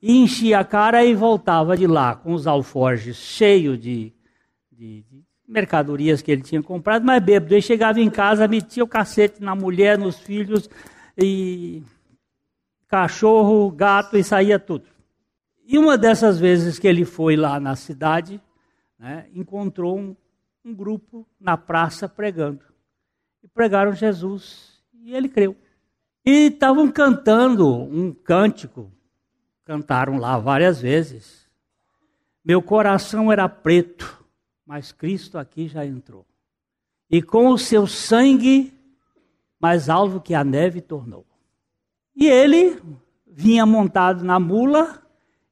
E 0.00 0.16
enchia 0.16 0.58
a 0.58 0.64
cara 0.64 1.04
e 1.04 1.14
voltava 1.14 1.76
de 1.76 1.86
lá 1.86 2.16
com 2.16 2.34
os 2.34 2.46
alforjes 2.46 3.16
cheios 3.16 3.78
de, 3.78 4.12
de, 4.72 5.02
de 5.02 5.24
mercadorias 5.46 6.22
que 6.22 6.30
ele 6.30 6.42
tinha 6.42 6.62
comprado, 6.62 7.04
mas 7.04 7.22
bêbado. 7.22 7.54
Ele 7.54 7.62
chegava 7.62 8.00
em 8.00 8.10
casa, 8.10 8.48
metia 8.48 8.82
o 8.82 8.88
cacete 8.88 9.42
na 9.42 9.54
mulher, 9.54 9.98
nos 9.98 10.18
filhos, 10.18 10.68
e 11.16 11.82
cachorro, 12.88 13.70
gato, 13.70 14.16
e 14.16 14.24
saía 14.24 14.58
tudo. 14.58 14.86
E 15.64 15.78
uma 15.78 15.96
dessas 15.96 16.38
vezes 16.38 16.78
que 16.78 16.88
ele 16.88 17.04
foi 17.04 17.36
lá 17.36 17.60
na 17.60 17.76
cidade, 17.76 18.40
né, 18.98 19.26
encontrou 19.34 19.98
um, 19.98 20.16
um 20.64 20.74
grupo 20.74 21.26
na 21.40 21.56
praça 21.56 22.08
pregando. 22.08 22.64
E 23.42 23.48
pregaram 23.48 23.92
Jesus, 23.92 24.82
e 24.94 25.14
ele 25.14 25.28
creu. 25.28 25.56
E 26.24 26.46
estavam 26.46 26.90
cantando 26.90 27.68
um 27.68 28.12
cântico, 28.12 28.90
cantaram 29.64 30.18
lá 30.18 30.38
várias 30.38 30.80
vezes. 30.80 31.48
Meu 32.44 32.62
coração 32.62 33.30
era 33.30 33.48
preto 33.48 34.21
mas 34.66 34.92
Cristo 34.92 35.38
aqui 35.38 35.68
já 35.68 35.84
entrou. 35.84 36.24
E 37.10 37.20
com 37.20 37.48
o 37.48 37.58
seu 37.58 37.86
sangue, 37.86 38.72
mais 39.60 39.88
alvo 39.88 40.20
que 40.20 40.34
a 40.34 40.42
neve 40.42 40.80
tornou. 40.80 41.26
E 42.16 42.26
ele 42.26 42.80
vinha 43.26 43.64
montado 43.66 44.24
na 44.24 44.38
mula 44.40 45.02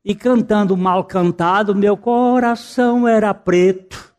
e 0.04 0.14
cantando 0.14 0.76
mal 0.76 1.04
cantado, 1.04 1.74
meu 1.74 1.96
coração 1.96 3.06
era 3.06 3.32
preto. 3.34 4.14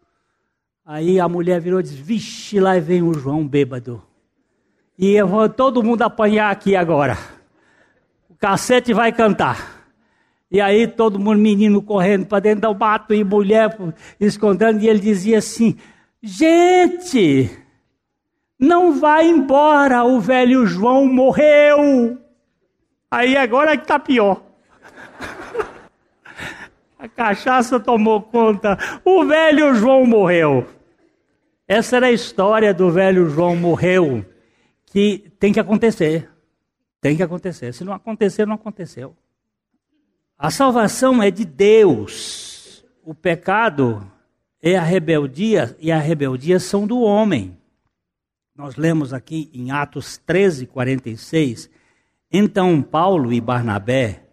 Aí 0.86 1.20
a 1.20 1.28
mulher 1.28 1.60
virou 1.60 1.80
e 1.80 1.84
disse: 1.84 1.96
Vixe, 1.96 2.60
lá 2.60 2.78
vem 2.80 3.02
o 3.02 3.14
João 3.14 3.48
bêbado. 3.48 4.04
E 4.98 5.12
eu 5.14 5.28
vou 5.28 5.50
todo 5.50 5.84
mundo 5.84 6.04
apanhar 6.04 6.52
aqui 6.52 6.76
agora. 6.76 7.18
O 8.30 8.36
cacete 8.36 8.94
vai 8.94 9.12
cantar. 9.12 9.81
E 10.52 10.60
aí 10.60 10.86
todo 10.86 11.18
mundo, 11.18 11.40
menino 11.40 11.82
correndo 11.82 12.26
para 12.26 12.42
dentro 12.42 12.74
do 12.74 12.78
mato 12.78 13.14
e 13.14 13.24
mulher 13.24 13.78
escondendo, 14.20 14.82
e 14.82 14.90
ele 14.90 15.00
dizia 15.00 15.38
assim: 15.38 15.78
Gente, 16.22 17.50
não 18.60 19.00
vai 19.00 19.30
embora, 19.30 20.04
o 20.04 20.20
velho 20.20 20.68
João 20.68 21.06
morreu. 21.06 22.18
Aí 23.10 23.38
agora 23.38 23.78
que 23.78 23.84
está 23.84 23.98
pior. 23.98 24.44
A 27.00 27.08
cachaça 27.08 27.80
tomou 27.80 28.22
conta, 28.22 28.78
o 29.04 29.26
velho 29.26 29.74
João 29.74 30.06
morreu. 30.06 30.68
Essa 31.68 31.96
era 31.96 32.08
a 32.08 32.12
história 32.12 32.74
do 32.74 32.92
velho 32.92 33.28
João 33.28 33.56
morreu, 33.56 34.24
que 34.86 35.32
tem 35.40 35.52
que 35.52 35.60
acontecer. 35.60 36.30
Tem 37.00 37.18
que 37.18 37.24
acontecer. 37.24 37.74
Se 37.74 37.84
não 37.84 37.94
acontecer, 37.94 38.46
não 38.46 38.54
aconteceu. 38.54 39.16
A 40.44 40.50
salvação 40.50 41.22
é 41.22 41.30
de 41.30 41.46
Deus. 41.46 42.84
O 43.06 43.14
pecado 43.14 44.12
é 44.60 44.76
a 44.76 44.82
rebeldia 44.82 45.78
e 45.80 45.92
a 45.92 46.00
rebeldia 46.00 46.60
são 46.60 46.88
do 46.88 47.00
homem. 47.02 47.56
Nós 48.56 48.76
lemos 48.76 49.14
aqui 49.14 49.52
em 49.54 49.70
Atos 49.70 50.18
13, 50.18 50.66
46. 50.66 51.70
Então 52.32 52.82
Paulo 52.82 53.32
e 53.32 53.40
Barnabé, 53.40 54.24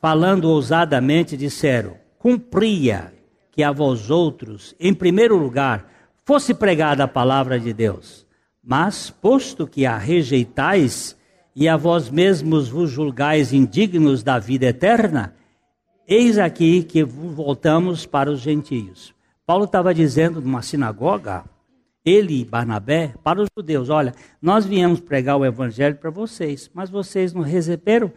falando 0.00 0.50
ousadamente, 0.50 1.36
disseram: 1.36 1.96
Cumpria 2.18 3.14
que 3.52 3.62
a 3.62 3.70
vós 3.70 4.10
outros, 4.10 4.74
em 4.80 4.92
primeiro 4.92 5.36
lugar, 5.36 5.88
fosse 6.24 6.54
pregada 6.54 7.04
a 7.04 7.08
palavra 7.08 7.60
de 7.60 7.72
Deus. 7.72 8.26
Mas, 8.60 9.10
posto 9.10 9.64
que 9.64 9.86
a 9.86 9.96
rejeitais 9.96 11.15
e 11.56 11.66
a 11.70 11.76
vós 11.78 12.10
mesmos 12.10 12.68
vos 12.68 12.90
julgais 12.90 13.50
indignos 13.50 14.22
da 14.22 14.38
vida 14.38 14.66
eterna, 14.66 15.34
eis 16.06 16.36
aqui 16.36 16.82
que 16.82 17.02
voltamos 17.02 18.04
para 18.04 18.30
os 18.30 18.40
gentios. 18.40 19.14
Paulo 19.46 19.64
estava 19.64 19.94
dizendo 19.94 20.42
numa 20.42 20.60
sinagoga, 20.60 21.46
ele 22.04 22.42
e 22.42 22.44
Barnabé, 22.44 23.14
para 23.24 23.40
os 23.40 23.48
judeus: 23.56 23.88
olha, 23.88 24.14
nós 24.40 24.66
viemos 24.66 25.00
pregar 25.00 25.38
o 25.38 25.46
evangelho 25.46 25.96
para 25.96 26.10
vocês, 26.10 26.70
mas 26.74 26.90
vocês 26.90 27.32
não 27.32 27.40
receberam, 27.40 28.12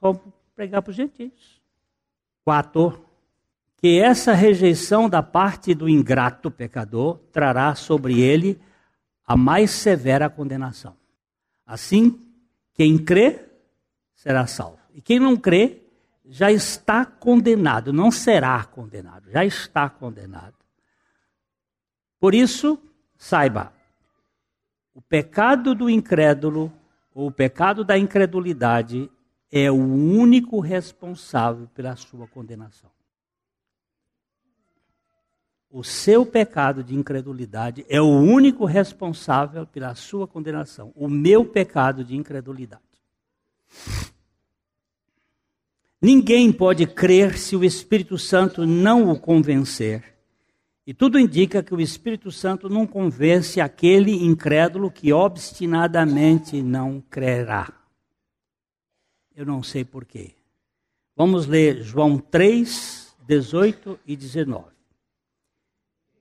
vamos 0.00 0.20
pregar 0.56 0.82
para 0.82 0.90
os 0.90 0.96
gentios. 0.96 1.62
Quatro, 2.44 3.00
que 3.76 4.00
essa 4.00 4.32
rejeição 4.32 5.08
da 5.08 5.22
parte 5.22 5.72
do 5.72 5.88
ingrato 5.88 6.50
pecador 6.50 7.20
trará 7.30 7.76
sobre 7.76 8.20
ele 8.20 8.60
a 9.24 9.36
mais 9.36 9.70
severa 9.70 10.28
condenação. 10.28 10.96
Assim, 11.64 12.18
quem 12.82 12.98
crê 12.98 13.38
será 14.12 14.44
salvo. 14.44 14.80
E 14.92 15.00
quem 15.00 15.20
não 15.20 15.36
crê 15.36 15.82
já 16.24 16.50
está 16.50 17.06
condenado, 17.06 17.92
não 17.92 18.10
será 18.10 18.64
condenado, 18.64 19.30
já 19.30 19.44
está 19.44 19.88
condenado. 19.88 20.56
Por 22.18 22.34
isso, 22.34 22.76
saiba, 23.16 23.72
o 24.92 25.00
pecado 25.00 25.76
do 25.76 25.88
incrédulo, 25.88 26.72
ou 27.14 27.28
o 27.28 27.32
pecado 27.32 27.84
da 27.84 27.96
incredulidade, 27.96 29.08
é 29.48 29.70
o 29.70 29.76
único 29.76 30.58
responsável 30.58 31.68
pela 31.68 31.94
sua 31.94 32.26
condenação. 32.26 32.90
O 35.74 35.82
seu 35.82 36.26
pecado 36.26 36.84
de 36.84 36.94
incredulidade 36.94 37.86
é 37.88 37.98
o 37.98 38.04
único 38.04 38.66
responsável 38.66 39.66
pela 39.66 39.94
sua 39.94 40.28
condenação. 40.28 40.92
O 40.94 41.08
meu 41.08 41.46
pecado 41.46 42.04
de 42.04 42.14
incredulidade. 42.14 42.82
Ninguém 45.98 46.52
pode 46.52 46.86
crer 46.86 47.38
se 47.38 47.56
o 47.56 47.64
Espírito 47.64 48.18
Santo 48.18 48.66
não 48.66 49.10
o 49.10 49.18
convencer. 49.18 50.04
E 50.86 50.92
tudo 50.92 51.18
indica 51.18 51.62
que 51.62 51.74
o 51.74 51.80
Espírito 51.80 52.30
Santo 52.30 52.68
não 52.68 52.86
convence 52.86 53.58
aquele 53.58 54.26
incrédulo 54.26 54.90
que 54.90 55.10
obstinadamente 55.10 56.60
não 56.60 57.00
crerá. 57.00 57.72
Eu 59.34 59.46
não 59.46 59.62
sei 59.62 59.86
porquê. 59.86 60.34
Vamos 61.16 61.46
ler 61.46 61.80
João 61.82 62.18
3, 62.18 63.16
18 63.26 63.98
e 64.06 64.14
19. 64.14 64.81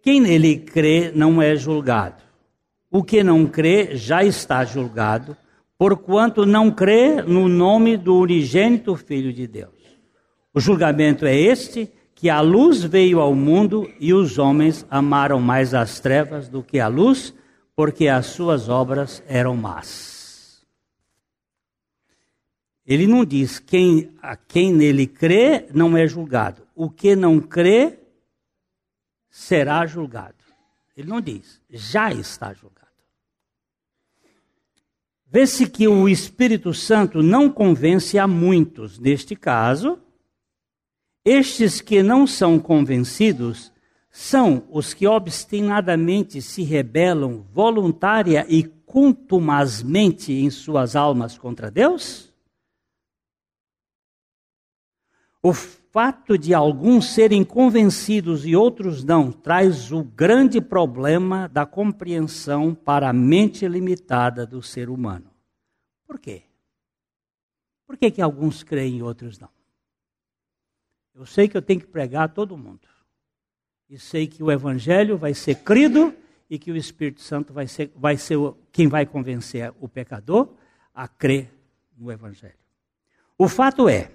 Quem 0.02 0.20
nele 0.20 0.58
crê 0.58 1.12
não 1.14 1.42
é 1.42 1.56
julgado. 1.56 2.24
O 2.90 3.04
que 3.04 3.24
não 3.24 3.46
crê 3.46 3.96
já 3.96 4.24
está 4.24 4.66
julgado, 4.66 5.38
porquanto 5.78 6.46
não 6.46 6.72
crê 6.72 7.22
no 7.22 7.48
nome 7.48 7.96
do 7.98 8.18
unigênito 8.18 8.96
Filho 8.96 9.32
de 9.32 9.48
Deus. 9.48 9.70
O 10.54 10.60
julgamento 10.60 11.26
é 11.26 11.36
este 11.36 11.90
que 12.14 12.30
a 12.30 12.42
luz 12.42 12.84
veio 12.84 13.20
ao 13.20 13.34
mundo 13.34 13.90
e 14.00 14.14
os 14.14 14.38
homens 14.38 14.86
amaram 14.90 15.40
mais 15.40 15.74
as 15.74 16.00
trevas 16.00 16.50
do 16.50 16.62
que 16.62 16.80
a 16.80 16.88
luz, 16.88 17.34
porque 17.76 18.08
as 18.08 18.28
suas 18.28 18.70
obras 18.70 19.24
eram 19.28 19.56
más. 19.56 20.62
Ele 22.86 23.08
não 23.08 23.24
diz 23.24 23.60
quem 23.60 24.12
a 24.22 24.36
quem 24.36 24.74
nele 24.74 25.08
crê 25.08 25.68
não 25.74 25.96
é 25.96 26.06
julgado. 26.08 26.64
O 26.76 26.90
que 26.90 27.16
não 27.16 27.40
crê 27.40 28.01
será 29.32 29.88
julgado. 29.88 30.36
Ele 30.96 31.08
não 31.08 31.22
diz, 31.22 31.62
já 31.70 32.12
está 32.12 32.54
julgado. 32.54 32.82
Vê-se 35.26 35.68
que 35.70 35.88
o 35.88 36.10
Espírito 36.10 36.74
Santo 36.74 37.24
não 37.24 37.50
convence 37.50 38.20
a 38.20 38.28
muitos, 38.28 39.00
neste 39.00 39.34
caso, 39.34 39.98
estes 41.24 41.80
que 41.80 42.04
não 42.04 42.28
são 42.28 42.60
convencidos 42.60 43.72
são 44.10 44.68
os 44.70 44.94
que 44.94 45.08
obstinadamente 45.08 46.42
se 46.42 46.64
rebelam 46.64 47.48
voluntária 47.54 48.46
e 48.50 48.64
contumazmente 48.64 50.34
em 50.34 50.50
suas 50.50 50.98
almas 50.98 51.38
contra 51.38 51.72
Deus? 51.72 52.30
O 55.42 55.54
fato 55.92 56.38
de 56.38 56.54
alguns 56.54 57.14
serem 57.14 57.44
convencidos 57.44 58.46
e 58.46 58.56
outros 58.56 59.04
não 59.04 59.30
traz 59.30 59.92
o 59.92 60.04
grande 60.04 60.62
problema 60.62 61.50
da 61.50 61.66
compreensão 61.66 62.74
para 62.74 63.10
a 63.10 63.14
mente 63.14 63.68
limitada 63.68 64.46
do 64.48 64.64
ser 64.64 64.90
humano. 64.90 65.30
Por 66.08 66.18
quê? 66.18 66.44
Por 67.86 67.98
que, 67.98 68.10
que 68.10 68.22
alguns 68.22 68.64
creem 68.64 69.00
e 69.00 69.04
outros 69.04 69.38
não? 69.38 69.50
Eu 71.14 71.26
sei 71.26 71.50
que 71.50 71.58
eu 71.58 71.62
tenho 71.62 71.82
que 71.82 71.88
pregar 71.88 72.24
a 72.24 72.30
todo 72.30 72.58
mundo. 72.58 72.88
E 73.90 74.00
sei 74.00 74.28
que 74.28 74.42
o 74.42 74.50
Evangelho 74.50 75.18
vai 75.18 75.34
ser 75.34 75.56
crido 75.56 76.16
e 76.50 76.58
que 76.58 76.72
o 76.72 76.78
Espírito 76.78 77.22
Santo 77.22 77.52
vai 77.52 77.68
ser, 77.68 77.92
vai 77.94 78.16
ser 78.16 78.38
quem 78.72 78.88
vai 78.88 79.06
convencer 79.06 79.74
o 79.82 79.90
pecador 79.90 80.54
a 80.94 81.06
crer 81.06 81.54
no 81.98 82.10
Evangelho. 82.10 82.56
O 83.38 83.50
fato 83.50 83.90
é, 83.90 84.12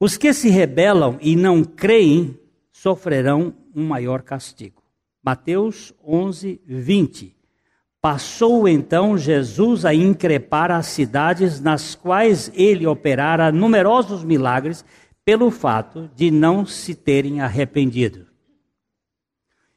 os 0.00 0.16
que 0.16 0.32
se 0.32 0.48
rebelam 0.48 1.18
e 1.20 1.34
não 1.34 1.64
creem 1.64 2.38
sofrerão 2.70 3.54
um 3.74 3.86
maior 3.86 4.22
castigo. 4.22 4.82
Mateus 5.22 5.92
11, 6.06 6.60
20. 6.64 7.36
Passou 8.00 8.68
então 8.68 9.18
Jesus 9.18 9.84
a 9.84 9.92
increpar 9.92 10.70
as 10.70 10.86
cidades 10.86 11.60
nas 11.60 11.96
quais 11.96 12.50
ele 12.54 12.86
operara 12.86 13.50
numerosos 13.50 14.22
milagres 14.22 14.84
pelo 15.24 15.50
fato 15.50 16.08
de 16.14 16.30
não 16.30 16.64
se 16.64 16.94
terem 16.94 17.40
arrependido. 17.40 18.28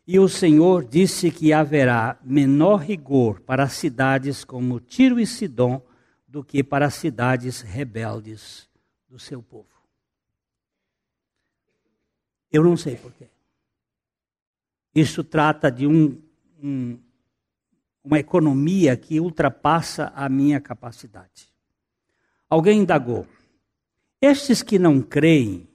E 0.07 0.19
o 0.19 0.29
Senhor 0.29 0.85
disse 0.85 1.31
que 1.31 1.51
haverá 1.51 2.19
menor 2.23 2.81
rigor 2.81 3.41
para 3.41 3.67
cidades 3.67 4.43
como 4.43 4.79
Tiro 4.79 5.19
e 5.19 5.25
Sidom 5.25 5.81
do 6.27 6.43
que 6.43 6.63
para 6.63 6.89
cidades 6.89 7.61
rebeldes 7.61 8.69
do 9.09 9.17
seu 9.17 9.41
povo. 9.41 9.70
Eu 12.51 12.63
não 12.63 12.75
sei 12.75 12.95
porquê. 12.95 13.27
Isso 14.93 15.23
trata 15.23 15.71
de 15.71 15.87
um, 15.87 16.21
um, 16.61 16.97
uma 18.03 18.19
economia 18.19 18.97
que 18.97 19.19
ultrapassa 19.19 20.11
a 20.15 20.27
minha 20.27 20.59
capacidade. 20.59 21.49
Alguém 22.49 22.81
indagou. 22.81 23.25
Estes 24.21 24.61
que 24.61 24.77
não 24.77 25.01
creem, 25.01 25.67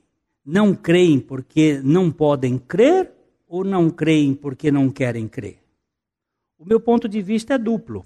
não 0.44 0.74
creem 0.74 1.18
porque 1.18 1.80
não 1.82 2.12
podem 2.12 2.58
crer 2.58 3.10
ou 3.48 3.64
não 3.64 3.90
creem 3.90 4.34
porque 4.34 4.70
não 4.70 4.90
querem 4.90 5.26
crer? 5.26 5.58
O 6.58 6.64
meu 6.64 6.78
ponto 6.78 7.08
de 7.08 7.22
vista 7.22 7.54
é 7.54 7.58
duplo. 7.58 8.04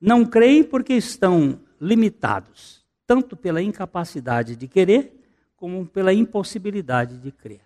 Não 0.00 0.26
creem 0.26 0.62
porque 0.62 0.92
estão 0.92 1.58
limitados, 1.80 2.84
tanto 3.06 3.36
pela 3.36 3.62
incapacidade 3.62 4.54
de 4.54 4.68
querer, 4.68 5.12
como 5.56 5.86
pela 5.86 6.12
impossibilidade 6.12 7.16
de 7.18 7.32
crer. 7.32 7.63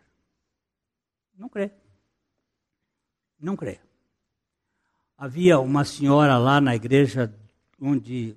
Não 1.38 1.48
crê. 1.48 1.70
Não 3.38 3.56
crê. 3.56 3.78
Havia 5.16 5.60
uma 5.60 5.84
senhora 5.84 6.36
lá 6.36 6.60
na 6.60 6.74
igreja 6.74 7.32
onde 7.80 8.36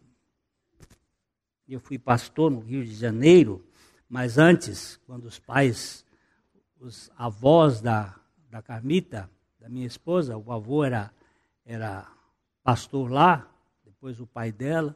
eu 1.68 1.80
fui 1.80 1.97
pastor 1.97 2.52
no 2.52 2.60
Rio 2.60 2.86
de 2.86 2.93
Janeiro, 2.93 3.66
mas 4.08 4.38
antes, 4.38 4.97
quando 5.08 5.26
os 5.26 5.39
pais, 5.39 6.06
os 6.80 7.10
avós 7.18 7.82
da, 7.82 8.16
da 8.52 8.62
Carmita, 8.62 9.28
da 9.60 9.68
minha 9.68 9.88
esposa, 9.88 10.38
o 10.38 10.52
avô 10.52 10.84
era, 10.84 11.12
era 11.66 12.08
pastor 12.64 13.10
lá, 13.10 13.49
depois 13.84 14.20
o 14.20 14.28
pai 14.28 14.52
dela. 14.52 14.95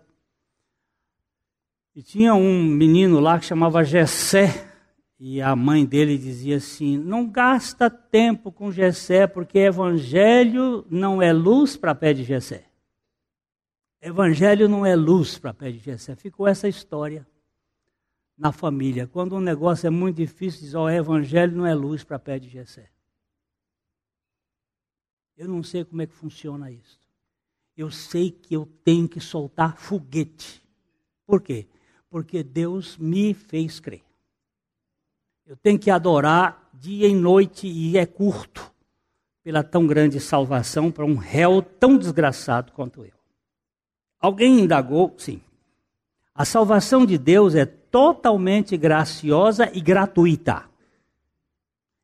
E 1.95 2.03
tinha 2.03 2.35
um 2.35 2.63
menino 2.63 3.19
lá 3.19 3.39
que 3.39 3.45
chamava 3.45 3.83
Gessé, 3.83 4.74
e 5.19 5.41
a 5.41 5.55
mãe 5.55 5.85
dele 5.85 6.17
dizia 6.17 6.57
assim: 6.57 6.97
não 6.97 7.29
gasta 7.29 7.89
tempo 7.89 8.51
com 8.51 8.71
Gessé, 8.71 9.25
porque 9.27 9.59
evangelho 9.59 10.85
não 10.89 11.21
é 11.21 11.31
luz 11.31 11.77
para 11.77 11.95
pé 11.95 12.13
de 12.13 12.23
Gessé. 12.23 12.65
Evangelho 14.01 14.67
não 14.69 14.85
é 14.85 14.95
luz 14.95 15.37
para 15.37 15.53
pé 15.53 15.71
de 15.71 15.79
Gessé. 15.79 16.15
Ficou 16.15 16.47
essa 16.47 16.67
história 16.67 17.25
na 18.37 18.51
família. 18.51 19.07
Quando 19.07 19.35
um 19.35 19.39
negócio 19.39 19.87
é 19.87 19.89
muito 19.89 20.17
difícil, 20.17 20.61
diz: 20.61 20.75
Ó, 20.75 20.83
oh, 20.83 20.89
evangelho 20.89 21.55
não 21.55 21.65
é 21.65 21.73
luz 21.73 22.03
para 22.03 22.19
pé 22.19 22.37
de 22.37 22.49
Gessé. 22.49 22.89
Eu 25.37 25.47
não 25.47 25.63
sei 25.63 25.83
como 25.83 26.01
é 26.01 26.07
que 26.07 26.13
funciona 26.13 26.71
isso. 26.71 26.99
Eu 27.75 27.91
sei 27.91 28.31
que 28.31 28.53
eu 28.53 28.65
tenho 28.83 29.07
que 29.07 29.19
soltar 29.19 29.77
foguete. 29.77 30.65
Por 31.25 31.41
quê? 31.41 31.67
Porque 32.09 32.41
Deus 32.41 32.97
me 32.97 33.33
fez 33.33 33.79
crer. 33.79 34.04
Eu 35.45 35.55
tenho 35.55 35.77
que 35.77 35.91
adorar 35.91 36.69
dia 36.73 37.07
e 37.07 37.13
noite 37.13 37.67
e 37.67 37.97
é 37.97 38.05
curto 38.05 38.71
pela 39.43 39.63
tão 39.63 39.85
grande 39.85 40.19
salvação 40.19 40.91
para 40.91 41.05
um 41.05 41.15
réu 41.15 41.61
tão 41.61 41.97
desgraçado 41.97 42.71
quanto 42.71 43.05
eu. 43.05 43.13
Alguém 44.19 44.61
indagou? 44.61 45.13
Sim. 45.17 45.39
A 46.33 46.43
salvação 46.45 47.05
de 47.05 47.15
Deus 47.15 47.53
é 47.53 47.65
totalmente 47.65 48.75
graciosa 48.75 49.69
e 49.71 49.79
gratuita. 49.79 50.65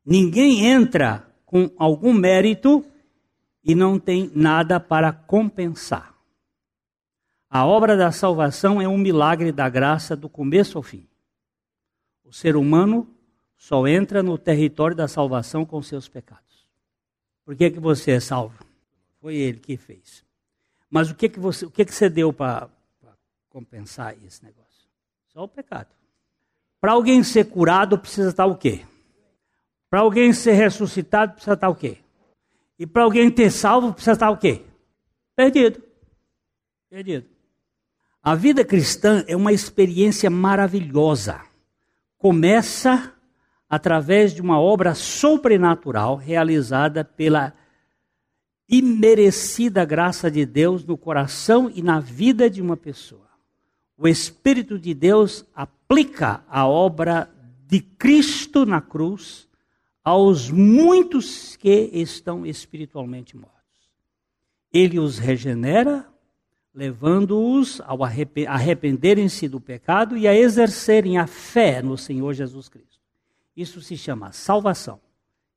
Ninguém 0.06 0.66
entra 0.66 1.26
com 1.44 1.68
algum 1.76 2.12
mérito 2.12 2.84
e 3.64 3.74
não 3.74 3.98
tem 3.98 4.30
nada 4.34 4.78
para 4.78 5.12
compensar. 5.12 6.14
A 7.50 7.66
obra 7.66 7.96
da 7.96 8.12
salvação 8.12 8.80
é 8.80 8.86
um 8.86 8.96
milagre 8.96 9.50
da 9.50 9.68
graça 9.68 10.16
do 10.16 10.28
começo 10.28 10.78
ao 10.78 10.82
fim. 10.82 11.06
O 12.24 12.32
ser 12.32 12.56
humano 12.56 13.06
só 13.62 13.86
entra 13.86 14.24
no 14.24 14.36
território 14.36 14.96
da 14.96 15.06
salvação 15.06 15.64
com 15.64 15.80
seus 15.80 16.08
pecados. 16.08 16.68
Por 17.44 17.54
que, 17.54 17.70
que 17.70 17.78
você 17.78 18.10
é 18.10 18.18
salvo? 18.18 18.58
Foi 19.20 19.36
ele 19.36 19.60
que 19.60 19.76
fez. 19.76 20.24
Mas 20.90 21.12
o 21.12 21.14
que, 21.14 21.28
que, 21.28 21.38
você, 21.38 21.64
o 21.64 21.70
que, 21.70 21.84
que 21.84 21.94
você 21.94 22.10
deu 22.10 22.32
para 22.32 22.68
compensar 23.48 24.16
esse 24.26 24.44
negócio? 24.44 24.88
Só 25.28 25.44
o 25.44 25.48
pecado. 25.48 25.86
Para 26.80 26.90
alguém 26.90 27.22
ser 27.22 27.44
curado, 27.44 27.96
precisa 27.96 28.30
estar 28.30 28.46
o 28.46 28.56
quê? 28.56 28.84
Para 29.88 30.00
alguém 30.00 30.32
ser 30.32 30.54
ressuscitado, 30.54 31.34
precisa 31.34 31.54
estar 31.54 31.68
o 31.68 31.76
quê? 31.76 31.98
E 32.80 32.84
para 32.84 33.04
alguém 33.04 33.30
ter 33.30 33.48
salvo, 33.52 33.92
precisa 33.92 34.14
estar 34.14 34.30
o 34.30 34.38
quê? 34.38 34.64
Perdido. 35.36 35.80
Perdido. 36.90 37.28
A 38.20 38.34
vida 38.34 38.64
cristã 38.64 39.24
é 39.28 39.36
uma 39.36 39.52
experiência 39.52 40.28
maravilhosa. 40.28 41.40
Começa 42.18 43.14
através 43.72 44.34
de 44.34 44.42
uma 44.42 44.60
obra 44.60 44.94
sobrenatural 44.94 46.14
realizada 46.14 47.02
pela 47.02 47.54
imerecida 48.68 49.82
graça 49.82 50.30
de 50.30 50.44
Deus 50.44 50.84
no 50.84 50.98
coração 50.98 51.72
e 51.74 51.80
na 51.80 51.98
vida 51.98 52.50
de 52.50 52.60
uma 52.60 52.76
pessoa. 52.76 53.30
O 53.96 54.06
Espírito 54.06 54.78
de 54.78 54.92
Deus 54.92 55.46
aplica 55.54 56.44
a 56.50 56.66
obra 56.68 57.30
de 57.66 57.80
Cristo 57.80 58.66
na 58.66 58.82
cruz 58.82 59.48
aos 60.04 60.50
muitos 60.50 61.56
que 61.56 61.88
estão 61.94 62.44
espiritualmente 62.44 63.34
mortos. 63.34 63.56
Ele 64.70 64.98
os 64.98 65.16
regenera, 65.16 66.06
levando-os 66.74 67.80
ao 67.86 68.00
arrependerem-se 68.04 69.48
do 69.48 69.58
pecado 69.58 70.14
e 70.14 70.28
a 70.28 70.36
exercerem 70.36 71.16
a 71.16 71.26
fé 71.26 71.80
no 71.80 71.96
Senhor 71.96 72.34
Jesus 72.34 72.68
Cristo. 72.68 72.91
Isso 73.56 73.80
se 73.80 73.96
chama 73.96 74.32
salvação, 74.32 75.00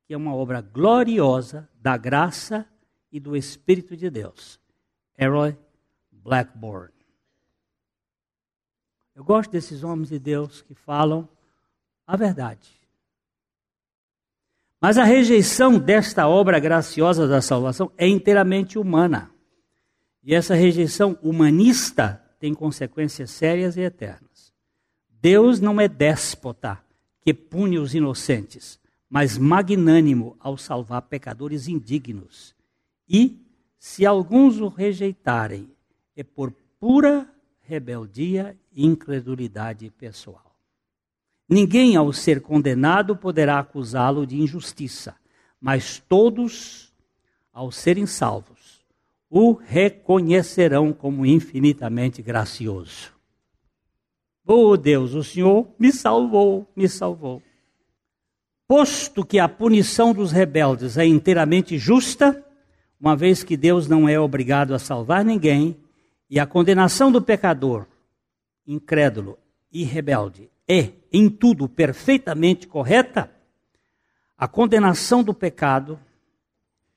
que 0.06 0.14
é 0.14 0.18
uma 0.18 0.36
obra 0.36 0.62
gloriosa 0.62 1.70
da 1.76 1.98
graça 1.98 2.68
e 3.12 3.20
do 3.20 3.36
Espírito 3.36 3.96
de 3.96 4.10
Deus. 4.10 4.60
Herói 5.18 5.58
Blackburn. 6.12 6.94
Eu 9.16 9.24
gosto 9.24 9.52
desses 9.52 9.84
homens 9.84 10.10
de 10.10 10.20
Deus 10.20 10.62
que 10.62 10.76
falam 10.76 11.28
a 12.06 12.18
verdade. 12.18 12.70
Mas 14.82 14.98
a 14.98 15.04
rejeição 15.06 15.80
desta 15.80 16.28
obra 16.28 16.60
graciosa 16.60 17.28
da 17.28 17.42
salvação 17.42 17.92
é 17.98 18.08
inteiramente 18.08 18.78
humana. 18.78 19.32
E 20.22 20.36
essa 20.36 20.54
rejeição 20.54 21.18
humanista 21.24 22.22
tem 22.40 22.54
consequências 22.54 23.32
sérias 23.32 23.78
e 23.78 23.82
eternas. 23.82 24.54
Deus 25.10 25.62
não 25.62 25.80
é 25.80 25.88
déspota 25.88 26.85
que 27.26 27.34
pune 27.34 27.80
os 27.80 27.96
inocentes, 27.96 28.80
mas 29.10 29.36
magnânimo 29.36 30.38
ao 30.40 30.60
salvar 30.60 31.02
pecadores 31.02 31.68
indignos. 31.68 32.54
E, 33.10 33.44
se 33.80 34.06
alguns 34.06 34.60
o 34.62 34.68
rejeitarem, 34.68 35.68
é 36.16 36.22
por 36.24 36.54
pura 36.80 37.28
rebeldia 37.62 38.56
e 38.72 38.86
incredulidade 38.86 39.90
pessoal. 39.90 40.56
Ninguém, 41.50 41.96
ao 41.96 42.14
ser 42.14 42.42
condenado, 42.42 43.16
poderá 43.16 43.58
acusá-lo 43.58 44.28
de 44.28 44.40
injustiça, 44.40 45.16
mas 45.60 45.98
todos, 45.98 46.94
ao 47.52 47.72
serem 47.72 48.06
salvos, 48.06 48.86
o 49.32 49.54
reconhecerão 49.54 50.94
como 50.94 51.26
infinitamente 51.26 52.22
gracioso. 52.22 53.15
Oh 54.48 54.78
Deus, 54.78 55.14
o 55.14 55.24
Senhor 55.24 55.68
me 55.80 55.92
salvou, 55.92 56.68
me 56.76 56.88
salvou. 56.88 57.42
Posto 58.68 59.26
que 59.26 59.40
a 59.40 59.50
punição 59.50 60.14
dos 60.14 60.32
rebeldes 60.32 60.98
é 60.98 61.06
inteiramente 61.06 61.78
justa, 61.78 62.44
uma 63.00 63.16
vez 63.16 63.44
que 63.44 63.58
Deus 63.58 63.88
não 63.88 64.08
é 64.08 64.20
obrigado 64.20 64.74
a 64.74 64.80
salvar 64.80 65.26
ninguém, 65.26 65.78
e 66.30 66.40
a 66.40 66.46
condenação 66.46 67.12
do 67.12 67.22
pecador, 67.22 67.88
incrédulo 68.68 69.38
e 69.72 69.84
rebelde, 69.84 70.50
é 70.68 70.92
em 71.12 71.30
tudo 71.30 71.68
perfeitamente 71.68 72.68
correta, 72.68 73.32
a 74.38 74.48
condenação 74.48 75.24
do 75.24 75.34
pecado 75.34 76.00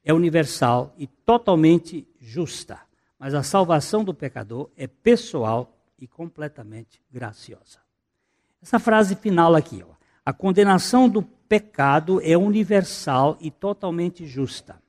é 0.04 0.12
universal 0.12 0.94
e 0.98 1.06
totalmente 1.06 2.06
justa, 2.18 2.80
mas 3.18 3.32
a 3.32 3.42
salvação 3.42 4.02
do 4.02 4.12
pecador 4.12 4.70
é 4.76 4.86
pessoal 4.86 5.77
e 5.98 6.06
completamente 6.06 7.02
graciosa. 7.10 7.78
Essa 8.62 8.78
frase 8.78 9.16
final 9.16 9.54
aqui, 9.54 9.82
ó, 9.82 9.94
a 10.24 10.32
condenação 10.32 11.08
do 11.08 11.22
pecado 11.22 12.20
é 12.22 12.36
universal 12.36 13.36
e 13.40 13.50
totalmente 13.50 14.26
justa. 14.26 14.80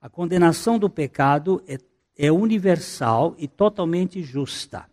A 0.00 0.08
condenação 0.08 0.78
do 0.78 0.88
pecado 0.88 1.62
é, 1.66 1.78
é 2.16 2.30
universal 2.30 3.34
e 3.38 3.48
totalmente 3.48 4.22
justa. 4.22 4.88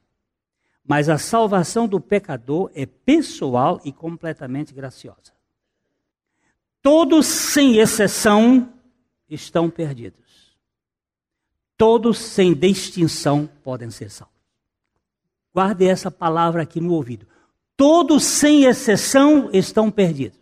Mas 0.83 1.09
a 1.09 1.17
salvação 1.17 1.87
do 1.87 1.99
pecador 1.99 2.71
é 2.73 2.85
pessoal 2.85 3.79
e 3.85 3.91
completamente 3.91 4.73
graciosa. 4.73 5.31
Todos, 6.81 7.27
sem 7.27 7.77
exceção, 7.77 8.73
estão 9.29 9.69
perdidos. 9.69 10.57
Todos, 11.77 12.17
sem 12.17 12.53
distinção, 12.53 13.47
podem 13.63 13.91
ser 13.91 14.09
salvos. 14.09 14.30
Guarde 15.53 15.85
essa 15.85 16.09
palavra 16.09 16.63
aqui 16.63 16.79
no 16.79 16.93
ouvido. 16.93 17.27
Todos, 17.75 18.23
sem 18.23 18.65
exceção, 18.65 19.49
estão 19.51 19.91
perdidos. 19.91 20.39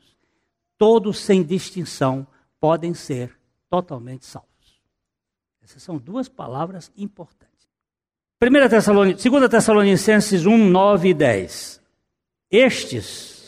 Todos, 0.78 1.20
sem 1.20 1.44
distinção, 1.44 2.28
podem 2.60 2.94
ser 2.94 3.32
totalmente 3.70 4.26
salvos. 4.26 4.50
Essas 5.64 5.84
são 5.84 5.98
duas 5.98 6.28
palavras 6.28 6.92
importantes. 6.98 7.50
1 8.42 8.70
Tessalonicenses, 8.70 9.32
2 9.32 9.50
Tessalonicenses 9.50 10.46
1, 10.46 10.58
9 10.58 11.10
e 11.10 11.14
10. 11.14 11.82
Estes 12.50 13.06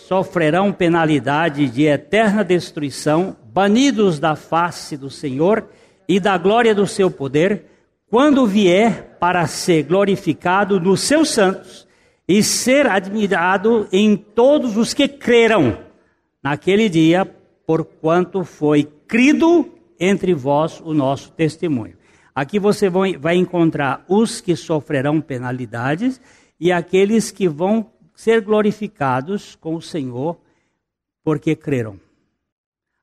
sofrerão 0.08 0.74
penalidade 0.74 1.70
de 1.70 1.84
eterna 1.84 2.44
destruição, 2.44 3.38
banidos 3.46 4.20
da 4.20 4.36
face 4.36 4.98
do 4.98 5.10
Senhor 5.10 5.70
e 6.08 6.20
da 6.20 6.38
glória 6.38 6.76
do 6.76 6.86
seu 6.86 7.10
poder, 7.10 7.71
quando 8.12 8.46
vier 8.46 9.16
para 9.22 9.48
ser 9.48 9.84
glorificado 9.84 10.82
nos 10.82 11.00
seus 11.00 11.30
santos 11.30 11.88
e 12.28 12.44
ser 12.44 12.86
admirado 12.86 13.88
em 13.90 14.18
todos 14.18 14.76
os 14.76 14.94
que 14.94 15.08
creram 15.08 15.80
naquele 16.44 16.90
dia, 16.90 17.26
porquanto 17.66 18.44
foi 18.44 18.84
crido 19.08 19.74
entre 19.98 20.34
vós 20.34 20.82
o 20.82 20.94
nosso 20.94 21.32
testemunho. 21.32 21.96
Aqui 22.36 22.60
você 22.60 22.90
vai 22.90 23.38
encontrar 23.38 24.04
os 24.10 24.42
que 24.42 24.58
sofrerão 24.58 25.22
penalidades 25.22 26.20
e 26.60 26.70
aqueles 26.70 27.32
que 27.32 27.48
vão 27.48 27.90
ser 28.14 28.42
glorificados 28.42 29.56
com 29.56 29.76
o 29.76 29.82
Senhor 29.82 30.38
porque 31.24 31.56
creram. 31.56 31.98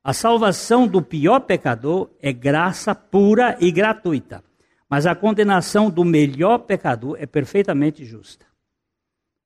A 0.04 0.12
salvação 0.12 0.86
do 0.86 1.00
pior 1.00 1.40
pecador 1.40 2.10
é 2.20 2.30
graça 2.30 2.94
pura 2.94 3.56
e 3.58 3.70
gratuita. 3.70 4.46
Mas 4.88 5.06
a 5.06 5.14
condenação 5.14 5.90
do 5.90 6.04
melhor 6.04 6.58
pecador 6.58 7.16
é 7.20 7.26
perfeitamente 7.26 8.04
justa. 8.04 8.46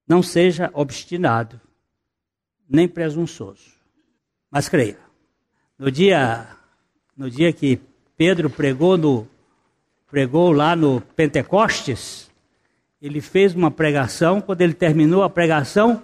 Não 0.07 0.23
seja 0.23 0.71
obstinado, 0.73 1.61
nem 2.69 2.87
presunçoso, 2.87 3.73
mas 4.51 4.69
creia. 4.69 4.99
No 5.79 5.91
dia, 5.91 6.47
no 7.17 7.29
dia 7.29 7.53
que 7.53 7.81
Pedro 8.17 8.49
pregou, 8.49 8.97
no, 8.97 9.27
pregou 10.09 10.53
lá 10.53 10.77
no 10.77 11.01
Pentecostes, 11.01 12.31
ele 13.01 13.21
fez 13.21 13.55
uma 13.55 13.71
pregação. 13.71 14.41
Quando 14.41 14.61
ele 14.61 14.75
terminou 14.75 15.25
a 15.25 15.31
pregação, 15.31 16.03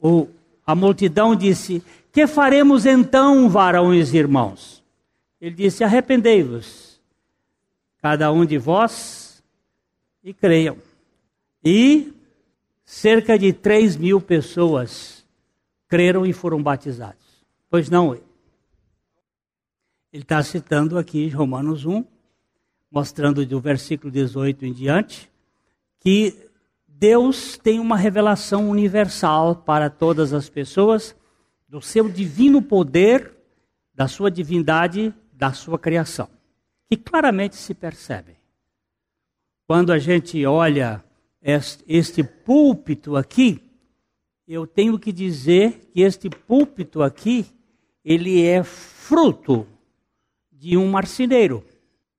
o, 0.00 0.28
a 0.64 0.74
multidão 0.74 1.34
disse: 1.34 1.82
Que 2.12 2.28
faremos 2.28 2.86
então, 2.86 3.48
varões 3.48 4.12
e 4.12 4.18
irmãos? 4.18 4.84
Ele 5.40 5.54
disse: 5.54 5.82
Arrependei-vos 5.82 6.85
cada 8.00 8.30
um 8.32 8.44
de 8.44 8.58
vós, 8.58 9.26
e 10.26 10.34
creiam. 10.34 10.76
E 11.64 12.12
cerca 12.84 13.38
de 13.38 13.52
3 13.52 13.96
mil 13.96 14.20
pessoas 14.20 15.24
creram 15.86 16.26
e 16.26 16.32
foram 16.32 16.60
batizados. 16.60 17.44
Pois 17.70 17.88
não, 17.88 18.12
ele 18.12 18.24
está 20.12 20.42
citando 20.42 20.98
aqui 20.98 21.28
Romanos 21.28 21.84
1, 21.84 22.04
mostrando 22.90 23.46
do 23.46 23.60
versículo 23.60 24.10
18 24.10 24.66
em 24.66 24.72
diante, 24.72 25.30
que 26.00 26.34
Deus 26.88 27.56
tem 27.56 27.78
uma 27.78 27.96
revelação 27.96 28.68
universal 28.68 29.54
para 29.54 29.88
todas 29.88 30.32
as 30.32 30.48
pessoas 30.48 31.14
do 31.68 31.80
seu 31.80 32.08
divino 32.08 32.60
poder, 32.60 33.32
da 33.94 34.08
sua 34.08 34.28
divindade, 34.28 35.14
da 35.32 35.52
sua 35.52 35.78
criação 35.78 36.35
que 36.88 36.96
claramente 36.96 37.56
se 37.56 37.74
percebem. 37.74 38.36
Quando 39.66 39.92
a 39.92 39.98
gente 39.98 40.44
olha 40.46 41.04
este 41.86 42.22
púlpito 42.22 43.16
aqui, 43.16 43.62
eu 44.46 44.66
tenho 44.66 44.98
que 44.98 45.12
dizer 45.12 45.90
que 45.92 46.02
este 46.02 46.30
púlpito 46.30 47.02
aqui, 47.02 47.46
ele 48.04 48.44
é 48.44 48.62
fruto 48.62 49.66
de 50.52 50.76
um 50.76 50.88
marceneiro. 50.88 51.64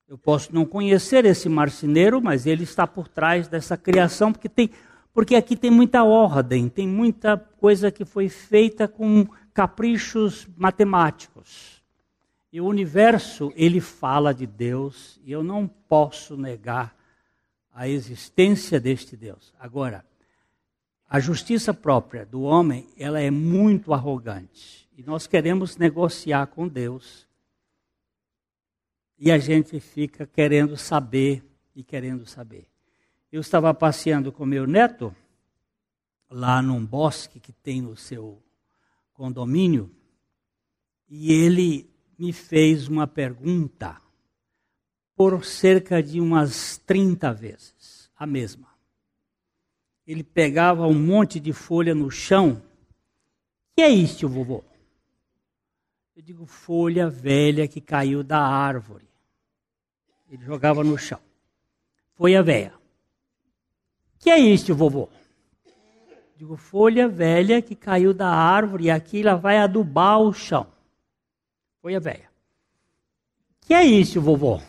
Eu 0.07 0.17
posso 0.17 0.53
não 0.53 0.65
conhecer 0.65 1.25
esse 1.25 1.47
marceneiro, 1.47 2.21
mas 2.21 2.45
ele 2.45 2.63
está 2.63 2.85
por 2.85 3.07
trás 3.07 3.47
dessa 3.47 3.77
criação, 3.77 4.31
porque, 4.33 4.49
tem, 4.49 4.69
porque 5.13 5.35
aqui 5.35 5.55
tem 5.55 5.71
muita 5.71 6.03
ordem, 6.03 6.67
tem 6.67 6.87
muita 6.87 7.37
coisa 7.37 7.91
que 7.91 8.03
foi 8.03 8.27
feita 8.27 8.87
com 8.87 9.25
caprichos 9.53 10.47
matemáticos. 10.57 11.76
E 12.57 12.59
o 12.59 12.65
universo, 12.65 13.53
ele 13.55 13.79
fala 13.79 14.33
de 14.33 14.47
Deus, 14.47 15.19
e 15.23 15.31
eu 15.31 15.43
não 15.43 15.67
posso 15.67 16.35
negar 16.35 16.97
a 17.71 17.87
existência 17.87 18.79
deste 18.79 19.15
Deus. 19.15 19.53
Agora, 19.59 20.03
a 21.07 21.19
justiça 21.19 21.71
própria 21.71 22.25
do 22.25 22.41
homem, 22.41 22.89
ela 22.97 23.21
é 23.21 23.29
muito 23.29 23.93
arrogante. 23.93 24.89
E 24.97 25.03
nós 25.03 25.27
queremos 25.27 25.77
negociar 25.77 26.47
com 26.47 26.67
Deus. 26.67 27.27
E 29.19 29.31
a 29.31 29.37
gente 29.37 29.79
fica 29.79 30.25
querendo 30.25 30.75
saber 30.75 31.45
e 31.75 31.83
querendo 31.83 32.25
saber. 32.25 32.67
Eu 33.31 33.41
estava 33.41 33.71
passeando 33.71 34.31
com 34.31 34.47
meu 34.47 34.65
neto 34.65 35.15
lá 36.27 36.59
num 36.59 36.83
bosque 36.83 37.39
que 37.39 37.53
tem 37.53 37.83
no 37.83 37.95
seu 37.95 38.41
condomínio 39.13 39.91
e 41.07 41.31
ele 41.31 41.95
me 42.17 42.33
fez 42.33 42.87
uma 42.87 43.05
pergunta 43.05 44.01
por 45.15 45.43
cerca 45.43 46.01
de 46.01 46.19
umas 46.19 46.77
30 46.77 47.33
vezes, 47.33 48.09
a 48.15 48.25
mesma. 48.25 48.67
Ele 50.05 50.23
pegava 50.23 50.87
um 50.87 50.93
monte 50.93 51.39
de 51.39 51.51
folha 51.51 51.93
no 51.93 52.09
chão. 52.09 52.61
Que 53.75 53.81
é 53.81 53.89
isso, 53.89 54.27
vovô? 54.27 54.63
Eu 56.15 56.21
digo, 56.21 56.45
folha 56.45 57.09
velha 57.09 57.67
que 57.67 57.81
caiu 57.81 58.23
da 58.23 58.39
árvore. 58.39 59.07
Ele 60.29 60.43
jogava 60.43 60.83
no 60.83 60.97
chão. 60.97 61.19
Folha 62.15 62.41
velha. 62.41 62.73
Que 64.19 64.29
é 64.29 64.39
isso, 64.39 64.73
vovô? 64.73 65.09
Eu 65.65 66.37
digo, 66.37 66.57
folha 66.57 67.07
velha 67.07 67.61
que 67.61 67.75
caiu 67.75 68.13
da 68.13 68.29
árvore 68.29 68.85
e 68.85 68.91
aqui 68.91 69.21
ela 69.21 69.35
vai 69.35 69.57
adubar 69.57 70.19
o 70.19 70.33
chão. 70.33 70.67
Folha 71.81 71.99
velha. 71.99 72.29
Que 73.61 73.73
é 73.73 73.83
isso, 73.83 74.21
vovô? 74.21 74.61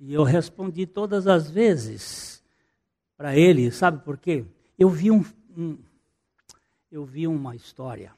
E 0.00 0.14
eu 0.14 0.22
respondi 0.22 0.86
todas 0.86 1.26
as 1.26 1.50
vezes 1.50 2.42
para 3.16 3.36
ele, 3.36 3.70
sabe 3.72 4.04
por 4.04 4.16
quê? 4.16 4.44
Eu 4.78 4.88
vi 4.88 5.10
um, 5.10 5.24
um, 5.56 5.76
eu 6.90 7.04
vi 7.04 7.26
uma 7.26 7.56
história 7.56 8.14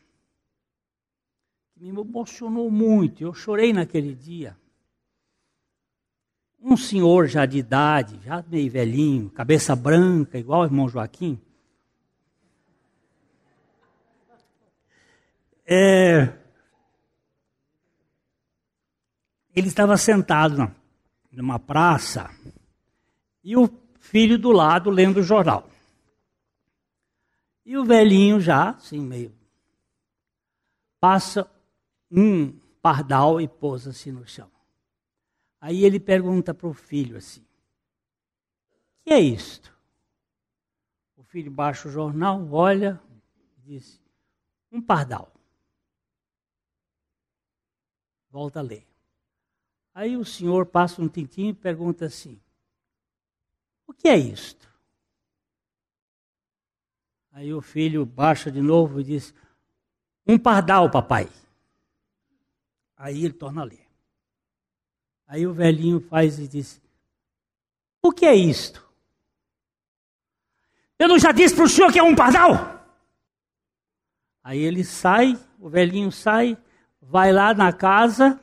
que 1.73 1.81
me 1.81 1.89
emocionou 1.89 2.71
muito. 2.71 3.23
Eu 3.23 3.33
chorei 3.33 3.73
naquele 3.73 4.15
dia. 4.15 4.55
Um 6.61 6.77
senhor 6.77 7.27
já 7.27 7.47
de 7.47 7.57
idade, 7.57 8.21
já 8.23 8.45
meio 8.47 8.71
velhinho, 8.71 9.31
cabeça 9.31 9.75
branca, 9.75 10.39
igual 10.39 10.61
o 10.61 10.65
irmão 10.67 10.87
Joaquim. 10.87 11.41
É, 15.65 16.40
ele 19.55 19.69
estava 19.69 19.97
sentado 19.97 20.75
numa 21.33 21.59
praça 21.59 22.31
e 23.43 23.57
o 23.57 23.69
filho 23.99 24.39
do 24.39 24.51
lado 24.51 24.91
lendo 24.91 25.19
o 25.19 25.23
jornal. 25.23 25.69
E 27.65 27.77
o 27.77 27.85
velhinho 27.85 28.41
já, 28.41 28.71
assim, 28.71 29.01
meio. 29.01 29.33
Passa 30.99 31.49
um 32.11 32.53
pardal 32.83 33.41
e 33.41 33.47
pousa-se 33.47 34.11
no 34.11 34.27
chão. 34.27 34.51
Aí 35.61 35.85
ele 35.85 36.01
pergunta 36.01 36.55
para 36.55 36.67
o 36.67 36.75
filho 36.75 37.17
assim: 37.17 37.43
O 37.43 39.05
que 39.05 39.13
é 39.13 39.21
isto? 39.21 39.73
O 41.17 41.23
filho 41.23 41.51
baixa 41.51 41.89
o 41.89 41.93
jornal, 41.93 42.51
olha 42.51 43.01
e 43.59 43.61
diz: 43.61 44.01
Um 44.73 44.81
pardal. 44.81 45.33
Volta 48.31 48.61
a 48.61 48.63
ler. 48.63 48.90
Aí 49.95 50.17
o 50.17 50.25
senhor 50.25 50.67
passa 50.67 51.03
um 51.03 51.09
tintim 51.09 51.49
e 51.49 51.55
pergunta 51.55 52.07
assim: 52.07 52.41
O 53.87 53.93
que 53.93 54.09
é 54.09 54.17
isto? 54.17 54.69
Aí 57.33 57.53
o 57.53 57.61
filho 57.61 58.05
baixa 58.07 58.51
de 58.51 58.61
novo 58.61 59.01
e 59.01 59.05
diz: 59.05 59.35
Um 60.27 60.39
pardal, 60.39 60.91
papai. 60.91 61.29
Aí 62.97 63.25
ele 63.25 63.35
torna 63.35 63.63
a 63.63 63.65
ler. 63.65 63.87
Aí 65.27 65.47
o 65.47 65.53
velhinho 65.53 66.01
faz 66.01 66.39
e 66.39 66.47
diz: 66.47 66.81
O 68.03 68.13
que 68.13 68.27
é 68.27 68.35
isto? 68.35 68.89
Eu 70.99 71.09
não 71.09 71.19
já 71.19 71.33
disse 71.33 71.55
para 71.55 71.65
o 71.65 71.69
senhor 71.69 71.91
que 71.91 71.99
é 71.99 72.03
um 72.03 72.15
pardal? 72.15 72.79
Aí 74.43 74.59
ele 74.59 74.85
sai, 74.85 75.39
o 75.59 75.69
velhinho 75.69 76.13
sai, 76.13 76.57
vai 77.01 77.33
lá 77.33 77.55
na 77.55 77.73
casa 77.73 78.41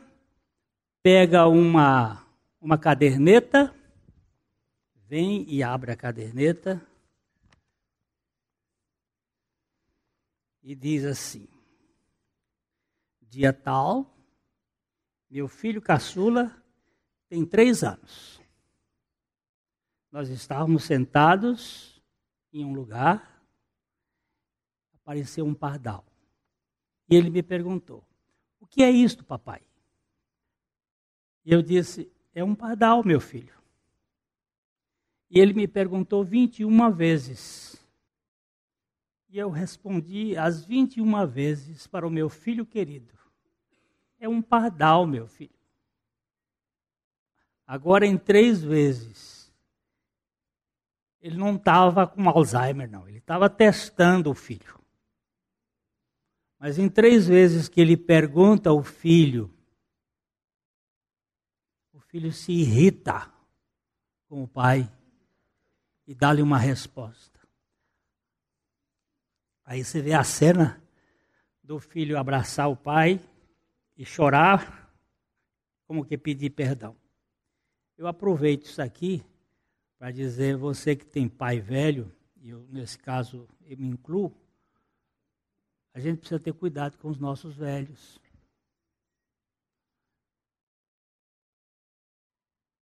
pega 1.09 1.47
uma, 1.47 2.21
uma 2.59 2.77
caderneta, 2.77 3.73
vem 5.05 5.45
e 5.47 5.63
abre 5.63 5.89
a 5.89 5.95
caderneta 5.95 6.85
e 10.61 10.75
diz 10.75 11.05
assim: 11.05 11.47
Dia 13.21 13.53
tal, 13.53 14.13
meu 15.29 15.47
filho 15.47 15.81
caçula 15.81 16.61
tem 17.29 17.45
três 17.45 17.85
anos. 17.85 18.41
Nós 20.11 20.27
estávamos 20.27 20.83
sentados 20.83 22.03
em 22.51 22.65
um 22.65 22.73
lugar, 22.73 23.47
apareceu 24.93 25.45
um 25.45 25.55
pardal. 25.55 26.05
E 27.09 27.15
ele 27.15 27.29
me 27.29 27.41
perguntou: 27.41 28.03
O 28.59 28.67
que 28.67 28.83
é 28.83 28.91
isto, 28.91 29.23
papai? 29.23 29.66
E 31.47 31.53
eu 31.53 31.61
disse: 31.61 32.11
É 32.35 32.43
um 32.43 32.53
pardal, 32.53 33.05
meu 33.05 33.21
filho. 33.21 33.53
E 35.29 35.39
ele 35.39 35.53
me 35.53 35.65
perguntou 35.65 36.21
21 36.21 36.91
vezes. 36.91 37.81
E 39.29 39.37
eu 39.37 39.49
respondi 39.49 40.35
as 40.35 40.65
21 40.65 41.25
vezes 41.25 41.87
para 41.87 42.05
o 42.05 42.11
meu 42.11 42.27
filho 42.27 42.65
querido: 42.65 43.13
É 44.19 44.27
um 44.27 44.41
pardal, 44.41 45.07
meu 45.07 45.25
filho. 45.25 45.55
Agora, 47.65 48.05
em 48.05 48.17
três 48.17 48.61
vezes, 48.61 49.49
ele 51.21 51.37
não 51.37 51.55
estava 51.55 52.05
com 52.05 52.27
Alzheimer, 52.27 52.91
não. 52.91 53.07
Ele 53.07 53.19
estava 53.19 53.49
testando 53.49 54.29
o 54.29 54.35
filho. 54.35 54.77
Mas 56.59 56.77
em 56.77 56.89
três 56.89 57.25
vezes 57.25 57.69
que 57.69 57.79
ele 57.79 57.95
pergunta 57.95 58.69
ao 58.69 58.83
filho 58.83 59.56
filho 62.17 62.33
se 62.33 62.51
irrita 62.51 63.31
com 64.27 64.41
o 64.41 64.47
pai 64.47 64.91
e 66.07 66.15
dá-lhe 66.15 66.41
uma 66.41 66.57
resposta. 66.57 67.39
Aí 69.63 69.83
você 69.83 70.01
vê 70.01 70.13
a 70.13 70.23
cena 70.23 70.81
do 71.63 71.79
filho 71.79 72.17
abraçar 72.17 72.71
o 72.71 72.75
pai 72.75 73.21
e 73.95 74.03
chorar, 74.03 74.91
como 75.85 76.03
que 76.03 76.17
pedir 76.17 76.49
perdão. 76.49 76.95
Eu 77.95 78.07
aproveito 78.07 78.65
isso 78.65 78.81
aqui 78.81 79.23
para 79.99 80.09
dizer, 80.09 80.57
você 80.57 80.95
que 80.95 81.05
tem 81.05 81.29
pai 81.29 81.59
velho, 81.59 82.11
e 82.37 82.49
eu, 82.49 82.65
nesse 82.71 82.97
caso 82.97 83.47
eu 83.63 83.77
me 83.77 83.89
incluo, 83.89 84.35
a 85.93 85.99
gente 85.99 86.17
precisa 86.17 86.39
ter 86.39 86.53
cuidado 86.53 86.97
com 86.97 87.09
os 87.09 87.19
nossos 87.19 87.55
velhos. 87.55 88.19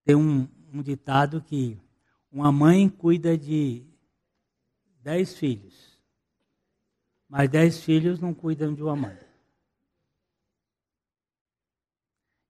Tem 0.04 0.14
um, 0.14 0.46
um 0.72 0.82
ditado 0.82 1.40
que 1.40 1.78
uma 2.30 2.52
mãe 2.52 2.88
cuida 2.88 3.38
de 3.38 3.82
dez 5.00 5.34
filhos, 5.34 5.98
mas 7.28 7.48
dez 7.48 7.82
filhos 7.82 8.20
não 8.20 8.34
cuidam 8.34 8.74
de 8.74 8.82
uma 8.82 8.94
mãe. 8.94 9.18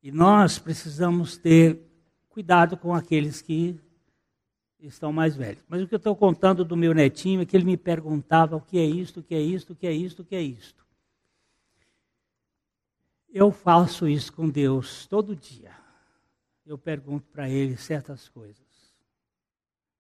E 0.02 0.10
nós 0.10 0.58
precisamos 0.58 1.36
ter 1.36 1.80
cuidado 2.28 2.76
com 2.76 2.92
aqueles 2.92 3.40
que 3.40 3.80
estão 4.80 5.12
mais 5.12 5.36
velhos. 5.36 5.62
Mas 5.68 5.80
o 5.80 5.86
que 5.86 5.94
eu 5.94 5.98
estou 5.98 6.16
contando 6.16 6.64
do 6.64 6.76
meu 6.76 6.92
netinho 6.92 7.40
é 7.40 7.46
que 7.46 7.56
ele 7.56 7.64
me 7.64 7.76
perguntava 7.76 8.56
o 8.56 8.60
que 8.60 8.78
é 8.78 8.84
isto, 8.84 9.20
o 9.20 9.22
que 9.22 9.34
é 9.34 9.40
isto, 9.40 9.72
o 9.72 9.76
que 9.76 9.86
é 9.86 9.92
isto, 9.92 10.22
o 10.22 10.24
que 10.24 10.34
é 10.34 10.42
isto. 10.42 10.84
Eu 13.28 13.50
faço 13.50 14.08
isso 14.08 14.32
com 14.32 14.48
Deus 14.48 15.06
todo 15.06 15.36
dia 15.36 15.83
eu 16.64 16.78
pergunto 16.78 17.26
para 17.28 17.48
ele 17.48 17.76
certas 17.76 18.28
coisas. 18.28 18.64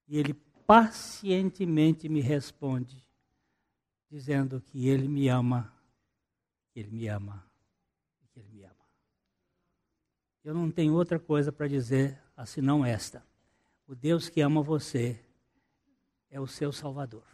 E 0.08 0.18
ele 0.18 0.34
pacientemente 0.66 2.08
me 2.08 2.20
responde, 2.20 3.02
dizendo 4.10 4.60
que 4.60 4.88
ele 4.88 5.08
me 5.08 5.28
ama, 5.28 5.72
que 6.72 6.80
ele 6.80 6.90
me 6.90 7.08
ama, 7.08 7.44
que 8.32 8.40
ele 8.40 8.48
me 8.48 8.64
ama. 8.64 8.74
Eu 10.42 10.54
não 10.54 10.70
tenho 10.70 10.94
outra 10.94 11.18
coisa 11.18 11.50
para 11.50 11.68
dizer 11.68 12.18
senão 12.46 12.84
esta: 12.84 13.24
o 13.86 13.94
Deus 13.94 14.28
que 14.28 14.40
ama 14.40 14.62
você 14.62 15.22
é 16.30 16.40
o 16.40 16.46
seu 16.46 16.72
Salvador. 16.72 17.33